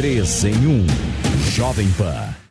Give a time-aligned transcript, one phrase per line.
[0.00, 0.86] 3 em 1.
[1.52, 2.49] Jovem Pan.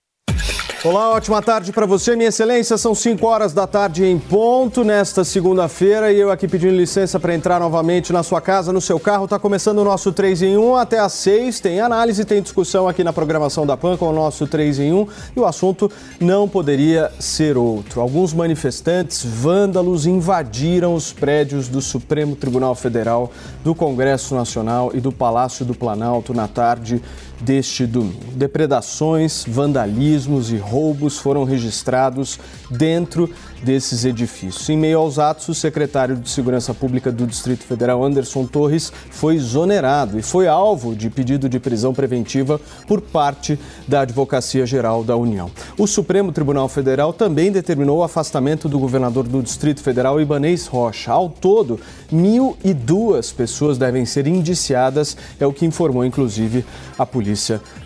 [0.82, 2.78] Olá, ótima tarde para você, minha excelência.
[2.78, 7.36] São 5 horas da tarde em ponto nesta segunda-feira e eu aqui pedindo licença para
[7.36, 9.26] entrar novamente na sua casa, no seu carro.
[9.26, 11.60] Está começando o nosso 3 em 1 até às 6.
[11.60, 15.08] Tem análise, tem discussão aqui na programação da PAN com o nosso 3 em 1
[15.36, 18.00] e o assunto não poderia ser outro.
[18.00, 23.34] Alguns manifestantes vândalos invadiram os prédios do Supremo Tribunal Federal,
[23.66, 27.02] do Congresso Nacional e do Palácio do Planalto na tarde
[27.42, 28.32] deste domingo.
[28.34, 33.30] Depredações, vandalismos e roubos foram registrados dentro
[33.64, 34.70] desses edifícios.
[34.70, 39.36] Em meio aos atos, o secretário de Segurança Pública do Distrito Federal, Anderson Torres, foi
[39.36, 45.16] exonerado e foi alvo de pedido de prisão preventiva por parte da Advocacia Geral da
[45.16, 45.52] União.
[45.78, 51.12] O Supremo Tribunal Federal também determinou o afastamento do governador do Distrito Federal, Ibanês Rocha.
[51.12, 51.80] Ao todo,
[52.12, 56.66] 1.002 pessoas devem ser indiciadas, é o que informou, inclusive,
[56.98, 57.79] a Polícia Federal.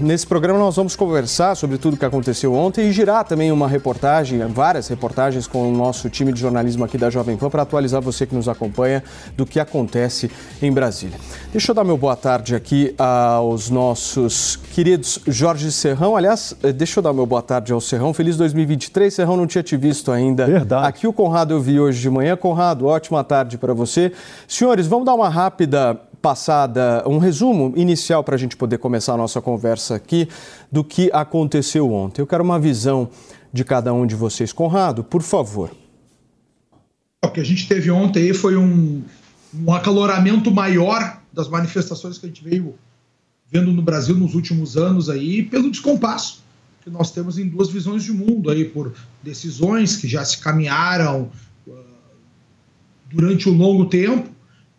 [0.00, 3.66] Nesse programa nós vamos conversar sobre tudo o que aconteceu ontem e girar também uma
[3.66, 8.02] reportagem, várias reportagens com o nosso time de jornalismo aqui da Jovem Pan para atualizar
[8.02, 9.02] você que nos acompanha
[9.36, 11.18] do que acontece em Brasília.
[11.52, 16.16] Deixa eu dar meu boa tarde aqui aos nossos queridos Jorge Serrão.
[16.16, 18.12] Aliás, eh, deixa eu dar meu boa tarde ao Serrão.
[18.12, 19.12] Feliz 2023.
[19.12, 20.44] Serrão, não tinha te visto ainda.
[20.46, 20.86] Verdade.
[20.86, 22.36] Aqui o Conrado eu vi hoje de manhã.
[22.36, 24.12] Conrado, ótima tarde para você.
[24.46, 29.16] Senhores, vamos dar uma rápida passada, um resumo inicial para a gente poder começar a
[29.16, 30.28] nossa conversa aqui
[30.70, 32.20] do que aconteceu ontem.
[32.22, 33.08] Eu quero uma visão
[33.52, 34.52] de cada um de vocês.
[34.52, 35.70] Conrado, por favor.
[37.24, 39.02] O que a gente teve ontem foi um,
[39.54, 42.74] um acaloramento maior das manifestações que a gente veio
[43.50, 46.44] vendo no Brasil nos últimos anos aí, pelo descompasso
[46.86, 51.28] que nós temos em duas visões de mundo aí, por decisões que já se caminharam
[51.66, 51.74] uh,
[53.10, 54.35] durante um longo tempo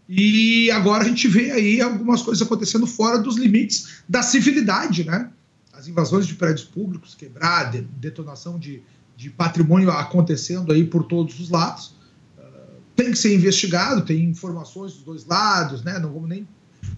[0.09, 5.29] e agora a gente vê aí algumas coisas acontecendo fora dos limites da civilidade, né?
[5.73, 8.81] As invasões de prédios públicos, quebrar, detonação de,
[9.17, 11.93] de patrimônio acontecendo aí por todos os lados.
[12.37, 15.99] Uh, tem que ser investigado, tem informações dos dois lados, né?
[15.99, 16.47] Não vamos nem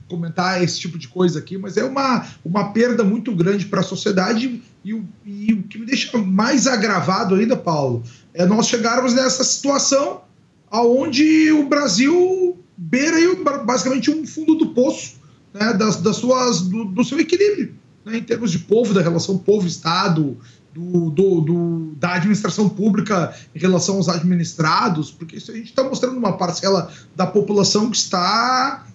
[0.07, 3.83] comentar esse tipo de coisa aqui, mas é uma, uma perda muito grande para a
[3.83, 8.03] sociedade e, e, o que me deixa mais agravado ainda, Paulo,
[8.33, 10.21] é nós chegarmos nessa situação
[10.69, 12.48] aonde o Brasil
[12.81, 15.15] beira aí, basicamente um fundo do poço
[15.53, 17.75] né, das, das suas, do, do seu equilíbrio,
[18.05, 20.37] né, em termos de povo, da relação povo-estado,
[20.73, 25.83] do, do, do, da administração pública em relação aos administrados, porque isso a gente está
[25.83, 28.85] mostrando uma parcela da população que está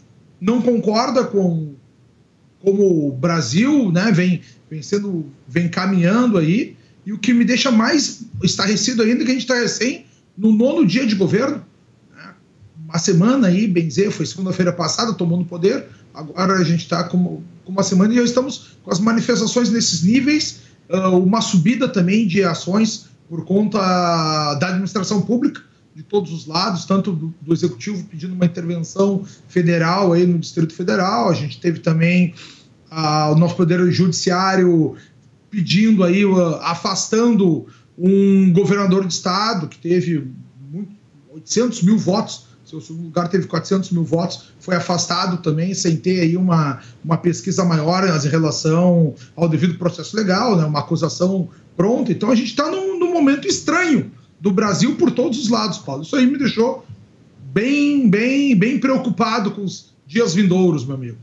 [0.41, 1.75] não concorda com
[2.61, 4.41] como o Brasil né, vem,
[4.71, 9.31] vem sendo vem caminhando aí e o que me deixa mais estarrecido ainda é que
[9.31, 10.06] a gente está recém
[10.39, 11.62] no nono dia de governo
[12.94, 17.43] a semana aí, Benzer, foi segunda-feira passada, tomou no poder, agora a gente está com,
[17.65, 22.25] com, uma semana e já estamos com as manifestações nesses níveis, uh, uma subida também
[22.25, 25.60] de ações por conta da administração pública,
[25.93, 30.72] de todos os lados, tanto do, do, executivo pedindo uma intervenção federal aí no Distrito
[30.72, 32.33] Federal, a gente teve também
[32.93, 34.94] uh, o nosso poder judiciário
[35.50, 37.66] pedindo aí, uh, afastando
[37.99, 40.31] um governador de estado que teve
[40.71, 40.93] muito,
[41.33, 46.37] 800 mil votos seu lugar teve 400 mil votos, foi afastado também, sem ter aí
[46.37, 52.13] uma, uma pesquisa maior em relação ao devido processo legal, né, uma acusação pronta.
[52.13, 56.03] Então a gente está num, num momento estranho do Brasil por todos os lados, Paulo.
[56.03, 56.84] Isso aí me deixou
[57.53, 61.19] bem, bem, bem preocupado com os dias vindouros, meu amigo.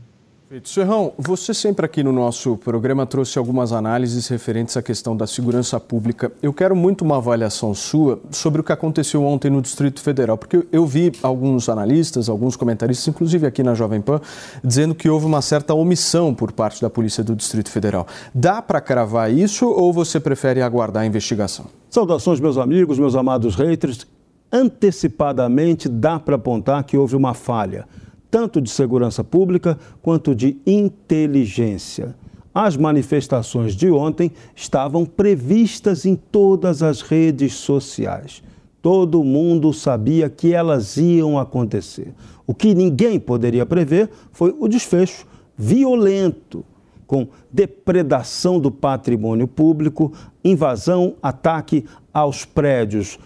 [0.52, 0.68] Perfeito.
[0.68, 5.80] Serrão, você sempre aqui no nosso programa trouxe algumas análises referentes à questão da segurança
[5.80, 6.30] pública.
[6.42, 10.62] Eu quero muito uma avaliação sua sobre o que aconteceu ontem no Distrito Federal, porque
[10.70, 14.20] eu vi alguns analistas, alguns comentaristas, inclusive aqui na Jovem Pan,
[14.62, 18.06] dizendo que houve uma certa omissão por parte da Polícia do Distrito Federal.
[18.34, 21.64] Dá para cravar isso ou você prefere aguardar a investigação?
[21.88, 24.06] Saudações, meus amigos, meus amados haters.
[24.52, 27.86] Antecipadamente dá para apontar que houve uma falha
[28.32, 32.16] tanto de segurança pública quanto de inteligência.
[32.54, 38.42] As manifestações de ontem estavam previstas em todas as redes sociais.
[38.80, 42.14] Todo mundo sabia que elas iam acontecer.
[42.46, 46.64] O que ninguém poderia prever foi o desfecho violento,
[47.06, 50.10] com depredação do patrimônio público,
[50.42, 53.18] invasão, ataque aos prédios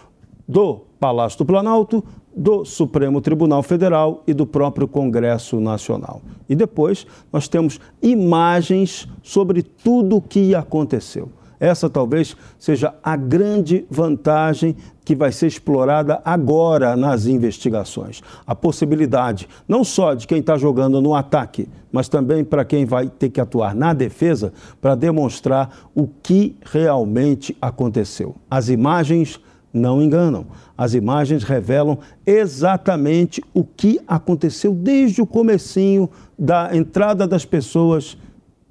[0.45, 2.03] do Palácio do Planalto,
[2.37, 6.21] do Supremo Tribunal Federal e do próprio Congresso Nacional.
[6.47, 11.29] E depois nós temos imagens sobre tudo o que aconteceu.
[11.59, 18.21] Essa talvez seja a grande vantagem que vai ser explorada agora nas investigações.
[18.45, 23.07] A possibilidade não só de quem está jogando no ataque, mas também para quem vai
[23.09, 28.35] ter que atuar na defesa para demonstrar o que realmente aconteceu.
[28.51, 29.39] As imagens
[29.77, 30.47] não enganam.
[30.77, 38.17] As imagens revelam exatamente o que aconteceu desde o comecinho da entrada das pessoas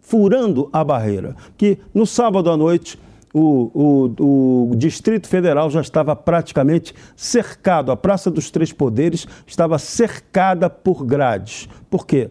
[0.00, 1.34] furando a barreira.
[1.56, 2.98] Que no sábado à noite
[3.34, 3.70] o,
[4.18, 10.70] o, o, Distrito Federal já estava praticamente cercado, a Praça dos Três Poderes estava cercada
[10.70, 11.68] por grades.
[11.90, 12.30] Por quê?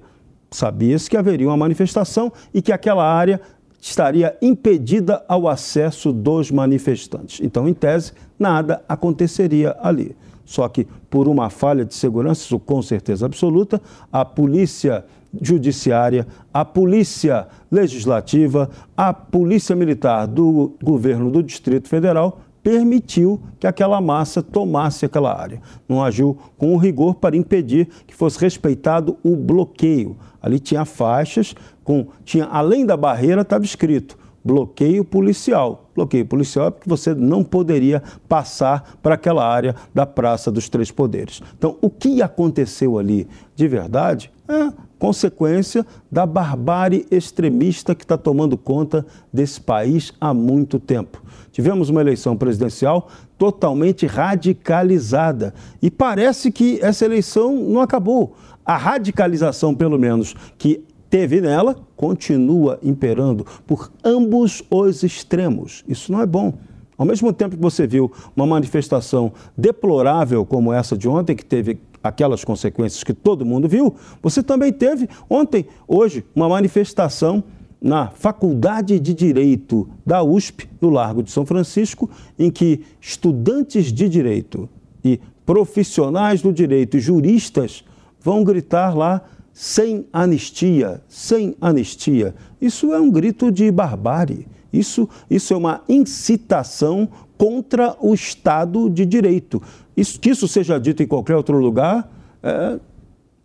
[0.50, 3.40] Sabia-se que haveria uma manifestação e que aquela área
[3.80, 7.40] estaria impedida ao acesso dos manifestantes.
[7.40, 10.16] Então, em tese, nada aconteceria ali.
[10.46, 15.04] Só que, por uma falha de segurança, isso com certeza absoluta, a polícia
[15.42, 24.02] judiciária, a polícia legislativa, a polícia militar do governo do Distrito Federal permitiu que aquela
[24.02, 25.62] massa tomasse aquela área.
[25.88, 30.18] Não agiu com rigor para impedir que fosse respeitado o bloqueio.
[30.42, 35.90] Ali tinha faixas com tinha além da barreira estava escrito bloqueio policial.
[35.96, 40.92] Bloqueio policial é porque você não poderia passar para aquela área da Praça dos Três
[40.92, 41.42] Poderes.
[41.58, 48.56] Então, o que aconteceu ali de verdade é consequência da barbárie extremista que está tomando
[48.56, 51.24] conta desse país há muito tempo.
[51.52, 53.08] Tivemos uma eleição presidencial
[53.38, 58.36] totalmente radicalizada e parece que essa eleição não acabou.
[58.64, 60.84] A radicalização, pelo menos, que
[61.16, 65.82] teve nela, continua imperando por ambos os extremos.
[65.88, 66.56] Isso não é bom.
[66.98, 71.80] Ao mesmo tempo que você viu uma manifestação deplorável como essa de ontem, que teve
[72.04, 77.46] aquelas consequências que todo mundo viu, você também teve ontem, hoje, uma manifestação
[77.82, 84.10] na Faculdade de Direito da USP, no Largo de São Francisco, em que estudantes de
[84.10, 84.68] direito
[85.02, 87.86] e profissionais do direito e juristas
[88.20, 89.22] vão gritar lá
[89.56, 92.36] sem anistia, sem anistia.
[92.60, 94.46] Isso é um grito de barbárie.
[94.72, 97.08] Isso, isso é uma incitação
[97.38, 99.64] contra o Estado de Direito.
[99.96, 102.12] Isso, que isso seja dito em qualquer outro lugar,
[102.44, 102.78] é,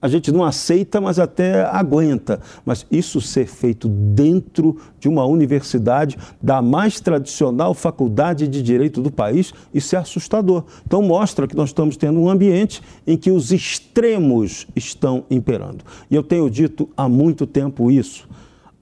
[0.01, 2.41] a gente não aceita, mas até aguenta.
[2.65, 9.11] Mas isso ser feito dentro de uma universidade, da mais tradicional faculdade de direito do
[9.11, 10.65] país, isso é assustador.
[10.87, 15.85] Então mostra que nós estamos tendo um ambiente em que os extremos estão imperando.
[16.11, 18.29] E eu tenho dito há muito tempo isso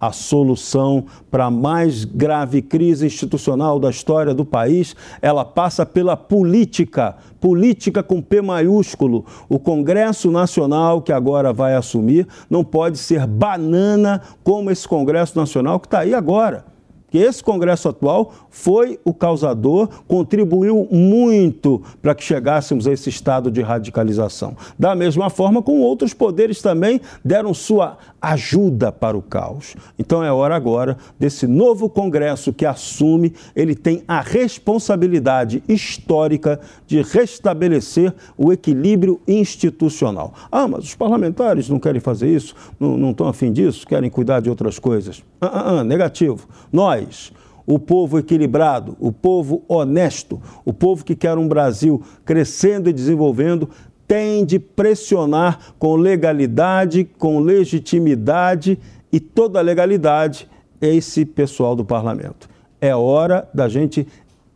[0.00, 6.16] a solução para a mais grave crise institucional da história do país, ela passa pela
[6.16, 9.24] política, política com P maiúsculo.
[9.48, 15.80] O Congresso Nacional que agora vai assumir não pode ser banana como esse Congresso Nacional
[15.80, 16.64] que está aí agora
[17.10, 23.50] que esse Congresso atual foi o causador, contribuiu muito para que chegássemos a esse estado
[23.50, 24.56] de radicalização.
[24.78, 29.74] Da mesma forma, com outros poderes também deram sua ajuda para o caos.
[29.98, 37.02] Então é hora agora desse novo Congresso que assume, ele tem a responsabilidade histórica de
[37.02, 40.34] restabelecer o equilíbrio institucional.
[40.50, 44.40] Ah, mas os parlamentares não querem fazer isso, não, não estão afim disso, querem cuidar
[44.40, 45.22] de outras coisas.
[45.40, 46.48] Ah, ah, ah, negativo.
[46.72, 47.32] Nós,
[47.66, 53.68] o povo equilibrado, o povo honesto, o povo que quer um Brasil crescendo e desenvolvendo,
[54.08, 58.78] tem de pressionar com legalidade, com legitimidade
[59.12, 60.48] e toda legalidade
[60.80, 62.48] esse pessoal do parlamento.
[62.80, 64.08] É hora da gente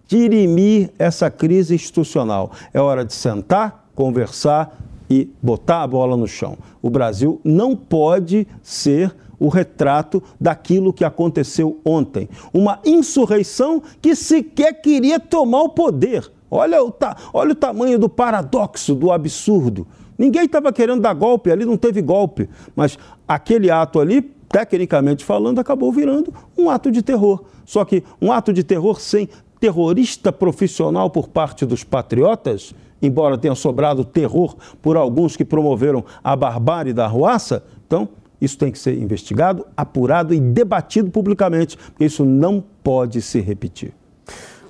[0.08, 2.52] dirimir essa crise institucional.
[2.72, 4.78] É hora de sentar, conversar
[5.10, 6.56] e botar a bola no chão.
[6.80, 12.28] O Brasil não pode ser o retrato daquilo que aconteceu ontem.
[12.54, 16.30] Uma insurreição que sequer queria tomar o poder.
[16.54, 19.86] Olha o, ta olha o tamanho do paradoxo, do absurdo.
[20.18, 22.46] Ninguém estava querendo dar golpe, ali não teve golpe.
[22.76, 27.42] Mas aquele ato ali, tecnicamente falando, acabou virando um ato de terror.
[27.64, 33.54] Só que um ato de terror sem terrorista profissional por parte dos patriotas, embora tenha
[33.54, 38.98] sobrado terror por alguns que promoveram a barbárie da ruaça, então isso tem que ser
[38.98, 43.94] investigado, apurado e debatido publicamente, porque isso não pode se repetir.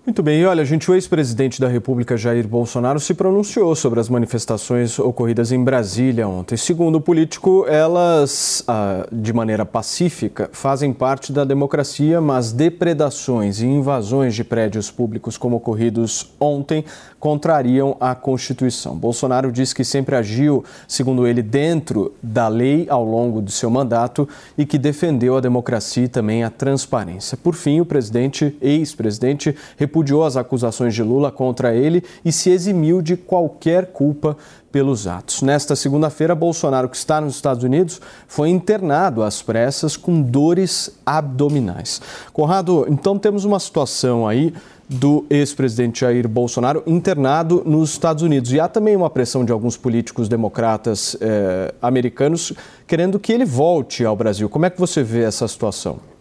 [0.04, 4.08] Muito bem, e olha, gente, o ex-presidente da República, Jair Bolsonaro, se pronunciou sobre as
[4.08, 6.56] manifestações ocorridas em Brasília ontem.
[6.56, 13.66] Segundo o político, elas, ah, de maneira pacífica, fazem parte da democracia, mas depredações e
[13.66, 16.84] invasões de prédios públicos, como ocorridos ontem,
[17.20, 18.96] contrariam a Constituição.
[18.96, 24.28] Bolsonaro diz que sempre agiu, segundo ele, dentro da lei ao longo do seu mandato
[24.58, 27.38] e que defendeu a democracia e também a transparência.
[27.40, 29.54] Por fim, o presidente, ex-presidente,
[29.92, 34.34] repudiou as acusações de Lula contra ele e se eximiu de qualquer culpa
[34.72, 35.42] pelos atos.
[35.42, 42.00] Nesta segunda-feira, Bolsonaro, que está nos Estados Unidos, foi internado às pressas com dores abdominais.
[42.32, 44.54] Conrado, então temos uma situação aí
[44.88, 48.50] do ex-presidente Jair Bolsonaro internado nos Estados Unidos.
[48.52, 52.52] E há também uma pressão de alguns políticos democratas eh, americanos
[52.86, 54.48] querendo que ele volte ao Brasil.
[54.48, 56.11] Como é que você vê essa situação?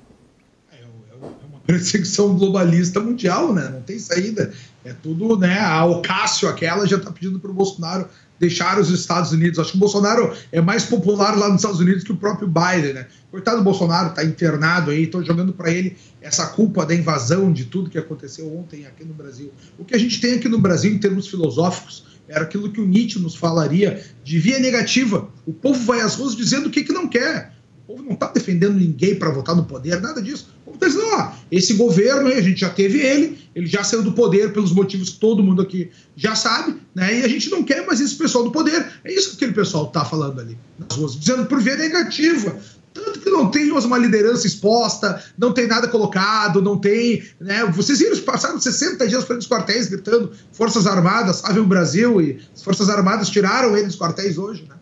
[1.72, 3.70] Perseguição globalista mundial, né?
[3.72, 4.52] Não tem saída.
[4.84, 5.60] É tudo, né?
[5.60, 9.58] A Ocasio, aquela, já está pedindo para o Bolsonaro deixar os Estados Unidos.
[9.58, 12.94] Acho que o Bolsonaro é mais popular lá nos Estados Unidos que o próprio Biden,
[12.94, 13.08] né?
[13.30, 17.66] Coitado do Bolsonaro, está internado aí, estão jogando para ele essa culpa da invasão de
[17.66, 19.54] tudo que aconteceu ontem aqui no Brasil.
[19.78, 22.86] O que a gente tem aqui no Brasil, em termos filosóficos, era aquilo que o
[22.86, 25.30] Nietzsche nos falaria de via negativa.
[25.46, 27.54] O povo vai às ruas dizendo o que, que não quer.
[27.92, 30.48] Povo não está defendendo ninguém para votar no poder, nada disso.
[30.62, 34.02] O povo está dizendo, ó, esse governo a gente já teve ele, ele já saiu
[34.02, 37.20] do poder pelos motivos que todo mundo aqui já sabe, né?
[37.20, 38.88] E a gente não quer mais esse pessoal do poder.
[39.04, 42.58] É isso que aquele pessoal está falando ali nas ruas, dizendo por via negativa.
[42.94, 47.22] Tanto que não tem uma liderança exposta, não tem nada colocado, não tem.
[47.42, 47.66] Né?
[47.74, 52.40] Vocês viram, passaram 60 dias para os quartéis gritando Forças Armadas, salve o Brasil, e
[52.56, 54.76] as Forças Armadas tiraram eles dos quartéis hoje, né?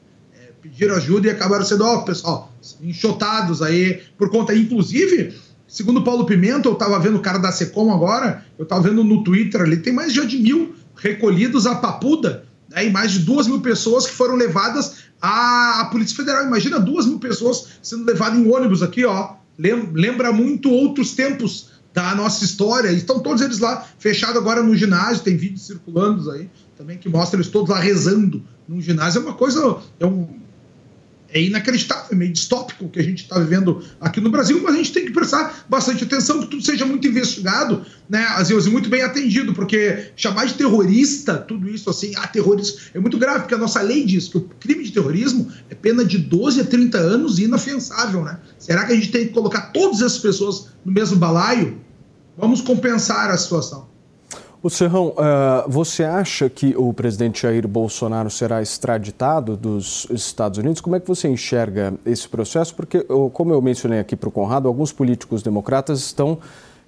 [0.79, 2.49] Pediram ajuda e acabaram sendo, ó, pessoal,
[2.81, 5.33] enxotados aí, por conta, inclusive,
[5.67, 9.21] segundo Paulo Pimenta, eu estava vendo o cara da Secom agora, eu estava vendo no
[9.21, 13.59] Twitter ali, tem mais de mil recolhidos a Papuda, né, e mais de duas mil
[13.59, 16.45] pessoas que foram levadas à, à Polícia Federal.
[16.45, 19.33] Imagina duas mil pessoas sendo levadas em ônibus aqui, ó.
[19.57, 22.89] Lembra muito outros tempos da nossa história.
[22.89, 27.35] Estão todos eles lá, fechados agora no ginásio, tem vídeos circulando aí também que mostra
[27.35, 29.19] eles todos lá rezando num ginásio.
[29.19, 30.38] É uma coisa, é um,
[31.31, 34.73] é inacreditável, é meio distópico o que a gente está vivendo aqui no Brasil, mas
[34.73, 38.67] a gente tem que prestar bastante atenção que tudo seja muito investigado, né, às vezes
[38.67, 43.41] muito bem atendido, porque chamar de terrorista, tudo isso assim, ah, terrorismo, é muito grave,
[43.41, 46.65] porque a nossa lei diz que o crime de terrorismo é pena de 12 a
[46.65, 48.39] 30 anos e inafiançável, né?
[48.57, 51.79] Será que a gente tem que colocar todas essas pessoas no mesmo balaio?
[52.37, 53.88] Vamos compensar a situação.
[54.61, 60.81] O Serrão, uh, você acha que o presidente Jair Bolsonaro será extraditado dos Estados Unidos?
[60.81, 62.75] Como é que você enxerga esse processo?
[62.75, 66.39] Porque, como eu mencionei aqui para o Conrado, alguns políticos democratas estão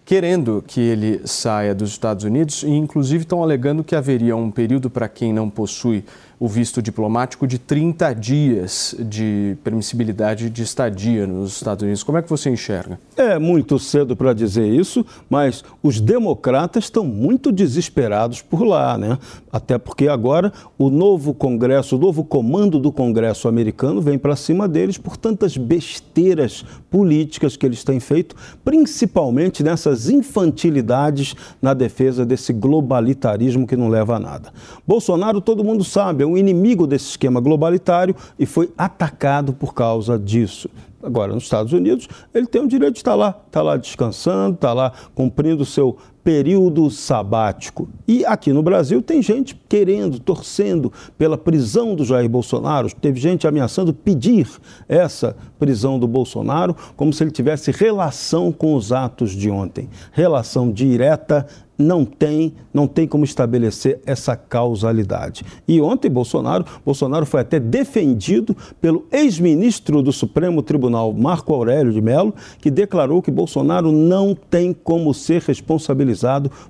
[0.04, 4.90] querendo que ele saia dos Estados Unidos e, inclusive, estão alegando que haveria um período
[4.90, 6.04] para quem não possui
[6.42, 12.02] o visto diplomático de 30 dias de permissibilidade de estadia nos Estados Unidos.
[12.02, 13.00] Como é que você enxerga?
[13.16, 19.20] É muito cedo para dizer isso, mas os democratas estão muito desesperados por lá, né?
[19.54, 24.68] Até porque agora o novo Congresso, o novo comando do Congresso americano vem para cima
[24.68, 32.52] deles por tantas besteiras políticas que eles têm feito, principalmente nessas infantilidades na defesa desse
[32.52, 34.52] globalitarismo que não leva a nada.
[34.88, 40.18] Bolsonaro, todo mundo sabe, é um inimigo desse esquema globalitário e foi atacado por causa
[40.18, 40.70] disso.
[41.04, 44.72] Agora, nos Estados Unidos, ele tem o direito de estar lá, está lá descansando, está
[44.72, 47.90] lá cumprindo o seu período sabático.
[48.08, 52.94] E aqui no Brasil tem gente querendo, torcendo pela prisão do Jair Bolsonaro.
[52.94, 54.48] Teve gente ameaçando pedir
[54.88, 59.90] essa prisão do Bolsonaro, como se ele tivesse relação com os atos de ontem.
[60.12, 61.48] Relação direta
[61.78, 65.44] não tem, não tem como estabelecer essa causalidade.
[65.68, 72.00] E ontem Bolsonaro, Bolsonaro foi até defendido pelo ex-ministro do Supremo Tribunal, Marco Aurélio de
[72.00, 76.11] Mello, que declarou que Bolsonaro não tem como ser responsabilizado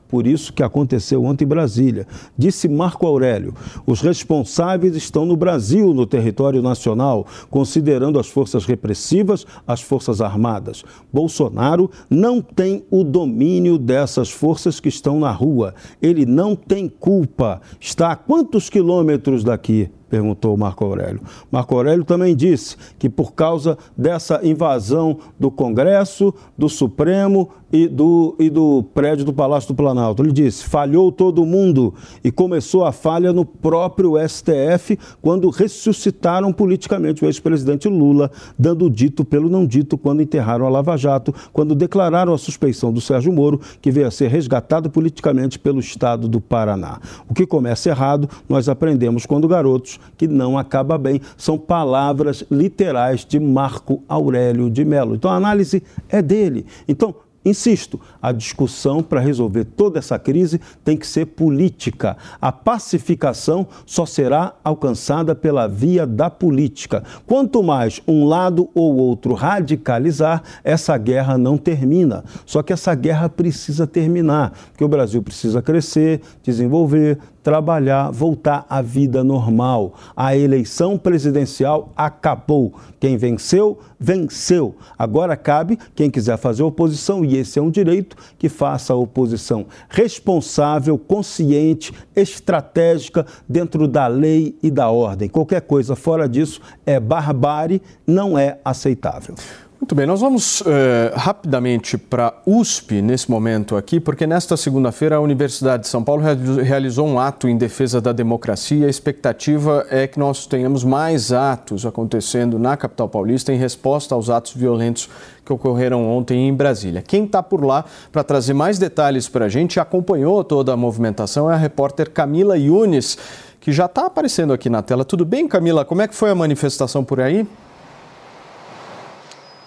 [0.07, 2.07] por isso que aconteceu ontem em Brasília.
[2.37, 3.53] Disse Marco Aurélio:
[3.85, 10.83] "Os responsáveis estão no Brasil, no território nacional, considerando as forças repressivas, as forças armadas.
[11.11, 15.73] Bolsonaro não tem o domínio dessas forças que estão na rua.
[16.01, 17.61] Ele não tem culpa.
[17.79, 19.89] Está a quantos quilômetros daqui?
[20.11, 21.21] Perguntou Marco Aurélio.
[21.49, 28.35] Marco Aurélio também disse que por causa dessa invasão do Congresso, do Supremo e do,
[28.37, 32.91] e do prédio do Palácio do Planalto, ele disse: falhou todo mundo e começou a
[32.91, 39.97] falha no próprio STF quando ressuscitaram politicamente o ex-presidente Lula, dando dito pelo não dito
[39.97, 44.11] quando enterraram a Lava Jato, quando declararam a suspeição do Sérgio Moro, que veio a
[44.11, 46.99] ser resgatado politicamente pelo Estado do Paraná.
[47.29, 51.21] O que começa errado, nós aprendemos quando garotos que não acaba bem.
[51.37, 55.15] São palavras literais de Marco Aurélio de Mello.
[55.15, 56.65] Então a análise é dele.
[56.87, 62.15] Então, Insisto, a discussão para resolver toda essa crise tem que ser política.
[62.39, 67.03] A pacificação só será alcançada pela via da política.
[67.25, 72.23] Quanto mais um lado ou outro radicalizar, essa guerra não termina.
[72.45, 78.81] Só que essa guerra precisa terminar, porque o Brasil precisa crescer, desenvolver, trabalhar, voltar à
[78.81, 79.93] vida normal.
[80.15, 82.73] A eleição presidencial acabou.
[82.99, 84.75] Quem venceu, venceu.
[84.97, 89.65] Agora cabe quem quiser fazer oposição, e esse é um direito, que faça a oposição
[89.89, 95.29] responsável, consciente, estratégica, dentro da lei e da ordem.
[95.29, 99.35] Qualquer coisa fora disso é barbárie, não é aceitável.
[99.81, 105.19] Muito bem, nós vamos eh, rapidamente para USP nesse momento aqui, porque nesta segunda-feira a
[105.19, 106.21] Universidade de São Paulo
[106.61, 108.85] realizou um ato em defesa da democracia.
[108.85, 114.29] A expectativa é que nós tenhamos mais atos acontecendo na capital paulista em resposta aos
[114.29, 115.09] atos violentos
[115.43, 117.01] que ocorreram ontem em Brasília.
[117.01, 121.49] Quem está por lá para trazer mais detalhes para a gente, acompanhou toda a movimentação,
[121.49, 123.17] é a repórter Camila Yunes,
[123.59, 125.03] que já está aparecendo aqui na tela.
[125.03, 125.83] Tudo bem, Camila?
[125.83, 127.47] Como é que foi a manifestação por aí?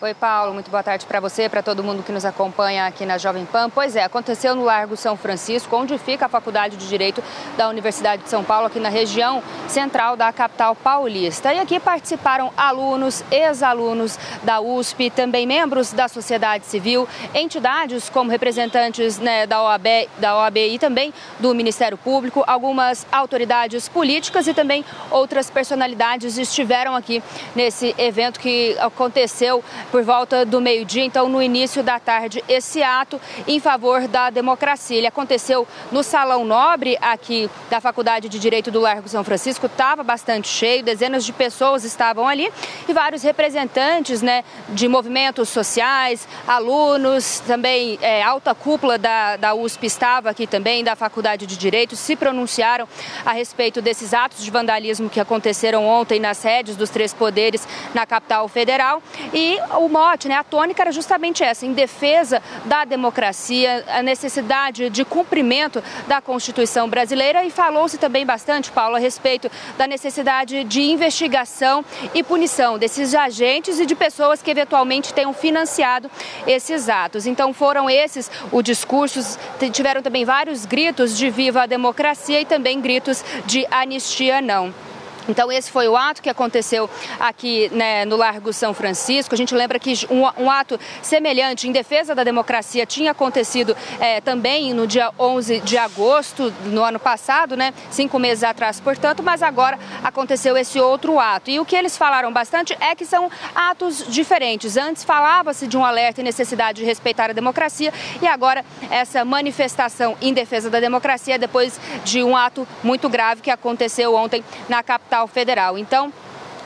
[0.04, 3.16] Oi, Paulo, muito boa tarde para você, para todo mundo que nos acompanha aqui na
[3.16, 3.70] Jovem Pan.
[3.70, 7.25] Pois é, aconteceu no Largo São Francisco, onde fica a Faculdade de Direito
[7.56, 11.54] da Universidade de São Paulo, aqui na região central da capital paulista.
[11.54, 19.18] E aqui participaram alunos, ex-alunos da USP, também membros da sociedade civil, entidades como representantes
[19.18, 19.87] né, da, OAB,
[20.18, 26.94] da OAB e também do Ministério Público, algumas autoridades políticas e também outras personalidades estiveram
[26.94, 27.23] aqui
[27.56, 33.20] nesse evento que aconteceu por volta do meio-dia, então no início da tarde, esse ato
[33.46, 34.98] em favor da democracia.
[34.98, 40.02] Ele aconteceu no Salão Nobre aqui da Faculdade de Direito do Largo São Francisco, estava
[40.02, 42.50] bastante cheio, dezenas de pessoas estavam ali
[42.88, 49.86] e vários representantes né, de movimentos sociais, alunos, também é, alta cúpula da, da USP
[49.86, 52.88] estava aqui também, da Faculdade de Direito, se pronunciaram
[53.25, 57.64] a respeito desses atos de vandalismo que aconteceram ontem nas sedes dos três poderes
[57.95, 59.00] na capital federal.
[59.32, 64.88] E o mote, né, a tônica era justamente essa, em defesa da democracia, a necessidade
[64.88, 70.82] de cumprimento da Constituição brasileira e falou-se também bastante, Paulo, a respeito da necessidade de
[70.82, 76.10] investigação e punição desses agentes e de pessoas que eventualmente tenham financiado
[76.47, 77.26] esses atos.
[77.26, 79.38] Então foram esses os discursos,
[79.73, 84.73] tiveram também vários gritos de viva a democracia e também gritos de anistia não.
[85.28, 89.34] Então, esse foi o ato que aconteceu aqui né, no Largo São Francisco.
[89.34, 94.21] A gente lembra que um, um, ato semelhante em defesa da democracia tinha acontecido é,
[94.21, 99.43] também no dia 11 de agosto, no ano passado, né, cinco meses atrás, portanto, mas
[99.43, 101.50] agora aconteceu esse outro ato.
[101.50, 104.76] E o que eles falaram bastante é que são atos diferentes.
[104.76, 110.17] Antes falava-se de um alerta e necessidade de respeitar a democracia, e agora essa manifestação
[110.21, 115.13] em defesa da democracia depois de um ato muito grave que aconteceu ontem na capital
[115.14, 115.78] capital federal.
[115.78, 116.12] Então,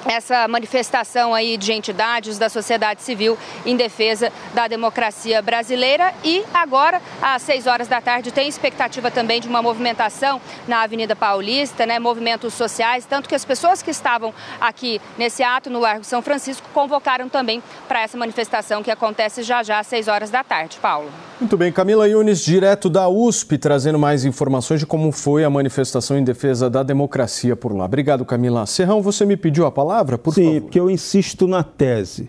[0.09, 7.03] essa manifestação aí de entidades da sociedade civil em defesa da democracia brasileira e agora
[7.21, 11.99] às 6 horas da tarde tem expectativa também de uma movimentação na Avenida Paulista, né,
[11.99, 16.67] movimentos sociais, tanto que as pessoas que estavam aqui nesse ato no Largo São Francisco
[16.73, 20.79] convocaram também para essa manifestação que acontece já já às 6 horas da tarde.
[20.81, 21.11] Paulo.
[21.39, 26.19] Muito bem, Camila Yunes, direto da USP, trazendo mais informações de como foi a manifestação
[26.19, 27.85] em defesa da democracia por lá.
[27.85, 28.67] Obrigado, Camila.
[28.67, 29.98] Serrão, você me pediu a palavra?
[29.99, 30.61] Palavra, por Sim, favor?
[30.63, 32.29] porque eu insisto na tese.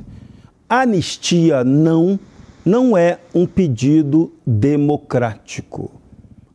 [0.67, 2.19] Anistia não,
[2.65, 5.91] não é um pedido democrático.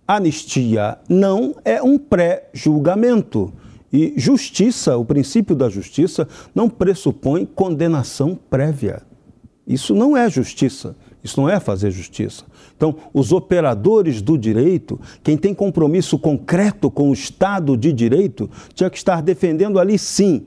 [0.07, 3.53] Anistia não é um pré-julgamento.
[3.93, 9.03] E justiça, o princípio da justiça, não pressupõe condenação prévia.
[9.67, 10.97] Isso não é justiça.
[11.23, 12.45] Isso não é fazer justiça.
[12.77, 18.91] Então, os operadores do direito, quem tem compromisso concreto com o Estado de Direito, tinha
[18.91, 20.45] que estar defendendo ali sim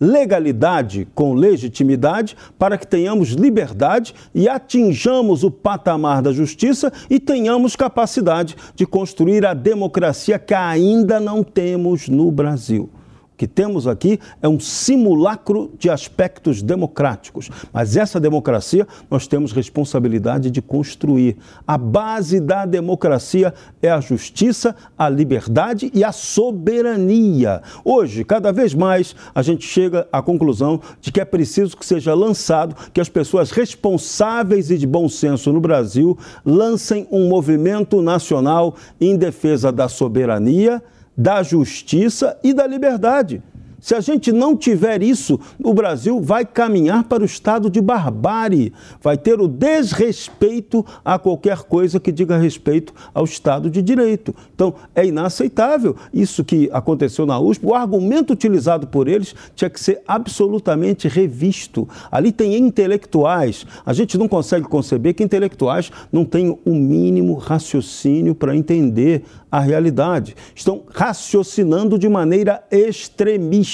[0.00, 7.74] legalidade com legitimidade para que tenhamos liberdade e atinjamos o patamar da justiça e tenhamos
[7.74, 12.90] capacidade de construir a democracia que ainda não temos no Brasil.
[13.36, 17.50] Que temos aqui é um simulacro de aspectos democráticos.
[17.72, 21.36] Mas essa democracia nós temos responsabilidade de construir.
[21.66, 27.62] A base da democracia é a justiça, a liberdade e a soberania.
[27.84, 32.14] Hoje, cada vez mais, a gente chega à conclusão de que é preciso que seja
[32.14, 38.74] lançado, que as pessoas responsáveis e de bom senso no Brasil lancem um movimento nacional
[39.00, 40.82] em defesa da soberania
[41.16, 43.42] da justiça e da liberdade.
[43.80, 48.72] Se a gente não tiver isso, o Brasil vai caminhar para o estado de barbárie,
[49.02, 54.34] vai ter o desrespeito a qualquer coisa que diga respeito ao Estado de Direito.
[54.54, 57.66] Então, é inaceitável isso que aconteceu na USP.
[57.66, 61.88] O argumento utilizado por eles tinha que ser absolutamente revisto.
[62.10, 63.66] Ali tem intelectuais.
[63.84, 69.60] A gente não consegue conceber que intelectuais não têm o mínimo raciocínio para entender a
[69.60, 70.34] realidade.
[70.54, 73.65] Estão raciocinando de maneira extremista.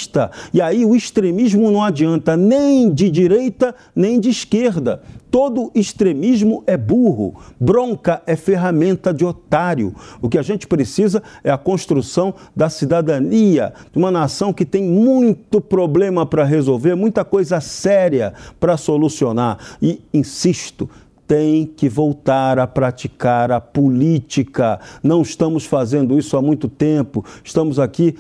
[0.53, 5.03] E aí o extremismo não adianta nem de direita nem de esquerda.
[5.31, 9.95] Todo extremismo é burro, bronca é ferramenta de otário.
[10.21, 14.85] O que a gente precisa é a construção da cidadania, de uma nação que tem
[14.85, 19.57] muito problema para resolver, muita coisa séria para solucionar.
[19.81, 20.89] E, insisto,
[21.27, 24.79] tem que voltar a praticar a política.
[25.03, 27.25] Não estamos fazendo isso há muito tempo.
[27.43, 28.17] Estamos aqui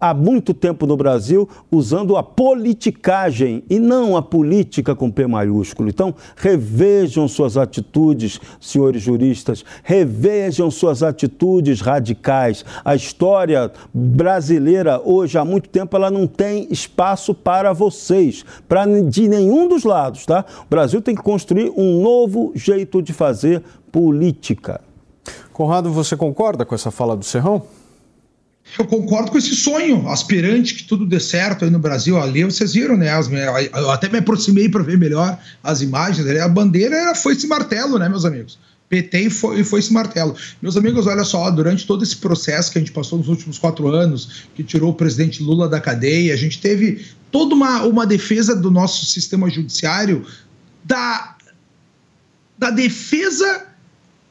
[0.00, 5.88] há muito tempo no Brasil usando a politicagem e não a política com P maiúsculo.
[5.88, 12.64] Então, revejam suas atitudes, senhores juristas, revejam suas atitudes radicais.
[12.84, 19.28] A história brasileira hoje há muito tempo ela não tem espaço para vocês, para de
[19.28, 20.44] nenhum dos lados, tá?
[20.64, 24.80] O Brasil tem que construir um novo jeito de fazer política.
[25.52, 27.62] Conrado, você concorda com essa fala do Serrão?
[28.78, 32.20] Eu concordo com esse sonho aspirante que tudo dê certo aí no Brasil.
[32.20, 33.08] Ali vocês viram, né?
[33.10, 36.28] As, eu até me aproximei para ver melhor as imagens.
[36.40, 38.58] A bandeira foi esse martelo, né, meus amigos?
[38.88, 40.34] PT e foi, foi esse martelo.
[40.60, 43.88] Meus amigos, olha só, durante todo esse processo que a gente passou nos últimos quatro
[43.88, 48.54] anos, que tirou o presidente Lula da cadeia, a gente teve toda uma, uma defesa
[48.54, 50.24] do nosso sistema judiciário
[50.84, 51.36] da,
[52.56, 53.66] da defesa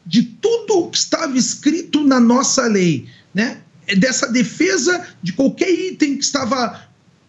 [0.06, 3.58] de tudo que estava escrito na nossa lei, né?
[3.88, 6.82] É dessa defesa de qualquer item que estava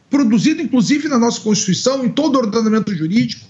[0.08, 3.46] produzido, inclusive na nossa Constituição, em todo o ordenamento jurídico.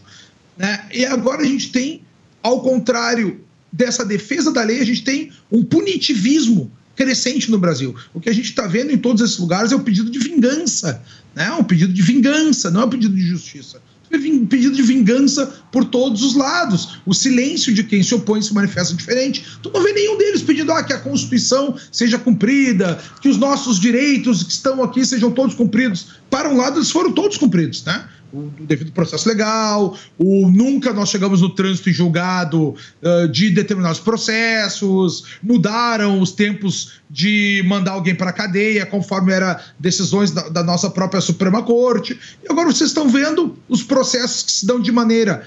[0.57, 0.89] Né?
[0.93, 2.03] E agora a gente tem,
[2.43, 3.41] ao contrário
[3.73, 7.95] dessa defesa da lei, a gente tem um punitivismo crescente no Brasil.
[8.15, 11.03] O que a gente está vendo em todos esses lugares é o pedido de vingança,
[11.35, 11.53] né?
[11.53, 16.23] um pedido de vingança, não é um pedido de justiça pedido de vingança por todos
[16.23, 16.99] os lados.
[17.05, 19.45] O silêncio de quem se opõe se manifesta diferente.
[19.63, 23.79] Tu não vê nenhum deles pedindo ah, que a Constituição seja cumprida, que os nossos
[23.79, 26.07] direitos que estão aqui sejam todos cumpridos.
[26.31, 28.09] Para um lado, eles foram todos cumpridos, né?
[28.33, 34.01] O devido processo legal, o nunca nós chegamos no trânsito em julgado uh, de determinados
[34.01, 40.63] processos, mudaram os tempos de mandar alguém para a cadeia, conforme eram decisões da, da,
[40.63, 42.19] nossa própria Suprema Corte.
[42.43, 45.45] E agora vocês estão vendo os processos que se dão de maneira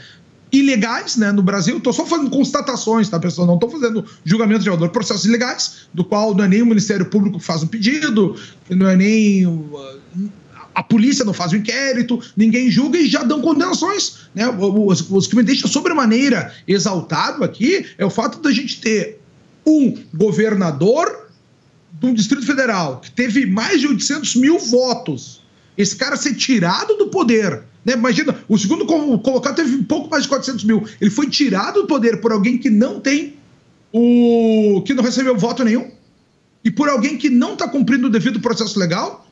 [0.51, 1.77] ilegais né, no Brasil.
[1.77, 3.47] Estou só fazendo constatações, tá, pessoal?
[3.47, 4.89] Não estou fazendo julgamento de valor.
[4.89, 8.35] Processos ilegais, do qual não é nem o Ministério Público que faz um pedido,
[8.69, 9.45] não é nem.
[9.45, 9.99] Uh,
[10.73, 14.29] a polícia não faz o inquérito, ninguém julga e já dão condenações.
[14.33, 14.47] Né?
[14.47, 19.19] Os, os que me deixa sobremaneira exaltado aqui é o fato da gente ter
[19.65, 21.27] um governador
[21.99, 25.41] de um Distrito Federal que teve mais de 800 mil votos,
[25.77, 27.63] esse cara ser tirado do poder.
[27.83, 27.93] Né?
[27.93, 30.85] Imagina, o segundo colocado teve um pouco mais de 400 mil.
[30.99, 33.35] Ele foi tirado do poder por alguém que não tem
[33.91, 34.81] o.
[34.85, 35.91] que não recebeu voto nenhum.
[36.63, 39.28] E por alguém que não está cumprindo o devido processo legal,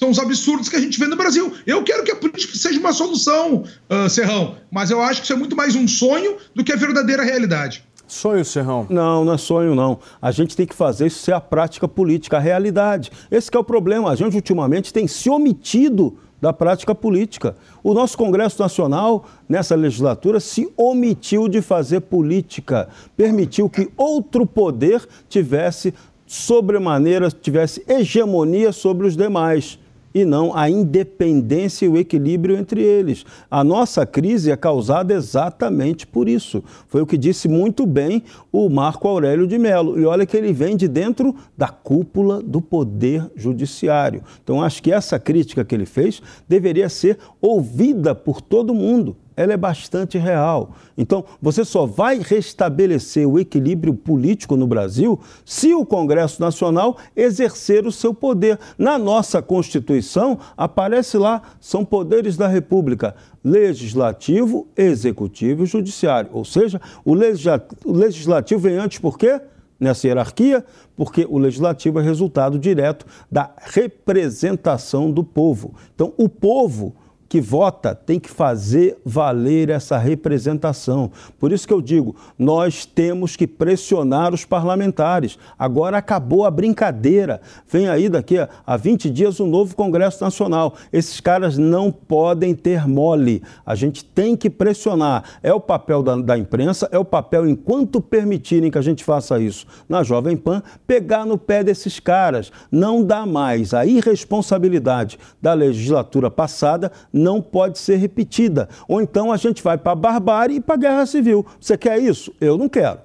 [0.00, 1.52] são os absurdos que a gente vê no Brasil.
[1.66, 5.34] Eu quero que a política seja uma solução, uh, Serrão, mas eu acho que isso
[5.34, 7.84] é muito mais um sonho do que a verdadeira realidade.
[8.08, 8.86] Sonho, Serrão?
[8.88, 9.98] Não, não é sonho, não.
[10.20, 13.12] A gente tem que fazer isso ser a prática política, a realidade.
[13.30, 14.10] Esse é o problema.
[14.10, 17.54] A gente, ultimamente, tem se omitido da prática política.
[17.82, 25.06] O nosso Congresso Nacional, nessa legislatura, se omitiu de fazer política, permitiu que outro poder
[25.28, 25.92] tivesse
[26.26, 29.78] sobremaneira, tivesse hegemonia sobre os demais
[30.14, 33.24] e não a independência e o equilíbrio entre eles.
[33.50, 36.62] A nossa crise é causada exatamente por isso.
[36.88, 39.98] Foi o que disse muito bem o Marco Aurélio de Mello.
[39.98, 44.22] E olha que ele vem de dentro da cúpula do poder judiciário.
[44.42, 49.16] Então acho que essa crítica que ele fez deveria ser ouvida por todo mundo.
[49.40, 50.72] Ela é bastante real.
[50.98, 57.86] Então, você só vai restabelecer o equilíbrio político no Brasil se o Congresso Nacional exercer
[57.86, 58.58] o seu poder.
[58.76, 66.28] Na nossa Constituição, aparece lá, são poderes da República legislativo, executivo e judiciário.
[66.34, 69.40] Ou seja, o legislativo vem antes por quê?
[69.78, 70.62] Nessa hierarquia,
[70.94, 75.74] porque o legislativo é resultado direto da representação do povo.
[75.94, 76.94] Então, o povo
[77.30, 81.12] que vota tem que fazer valer essa representação.
[81.38, 85.38] Por isso que eu digo, nós temos que pressionar os parlamentares.
[85.56, 87.40] Agora acabou a brincadeira.
[87.70, 90.74] Vem aí daqui a 20 dias um novo Congresso Nacional.
[90.92, 93.44] Esses caras não podem ter mole.
[93.64, 95.22] A gente tem que pressionar.
[95.40, 99.38] É o papel da, da imprensa, é o papel, enquanto permitirem que a gente faça
[99.38, 102.50] isso na Jovem Pan, pegar no pé desses caras.
[102.72, 103.72] Não dá mais.
[103.72, 108.68] A irresponsabilidade da legislatura passada não pode ser repetida.
[108.88, 111.46] Ou então a gente vai para a barbárie e para a guerra civil.
[111.60, 112.32] Você quer isso?
[112.40, 112.98] Eu não quero.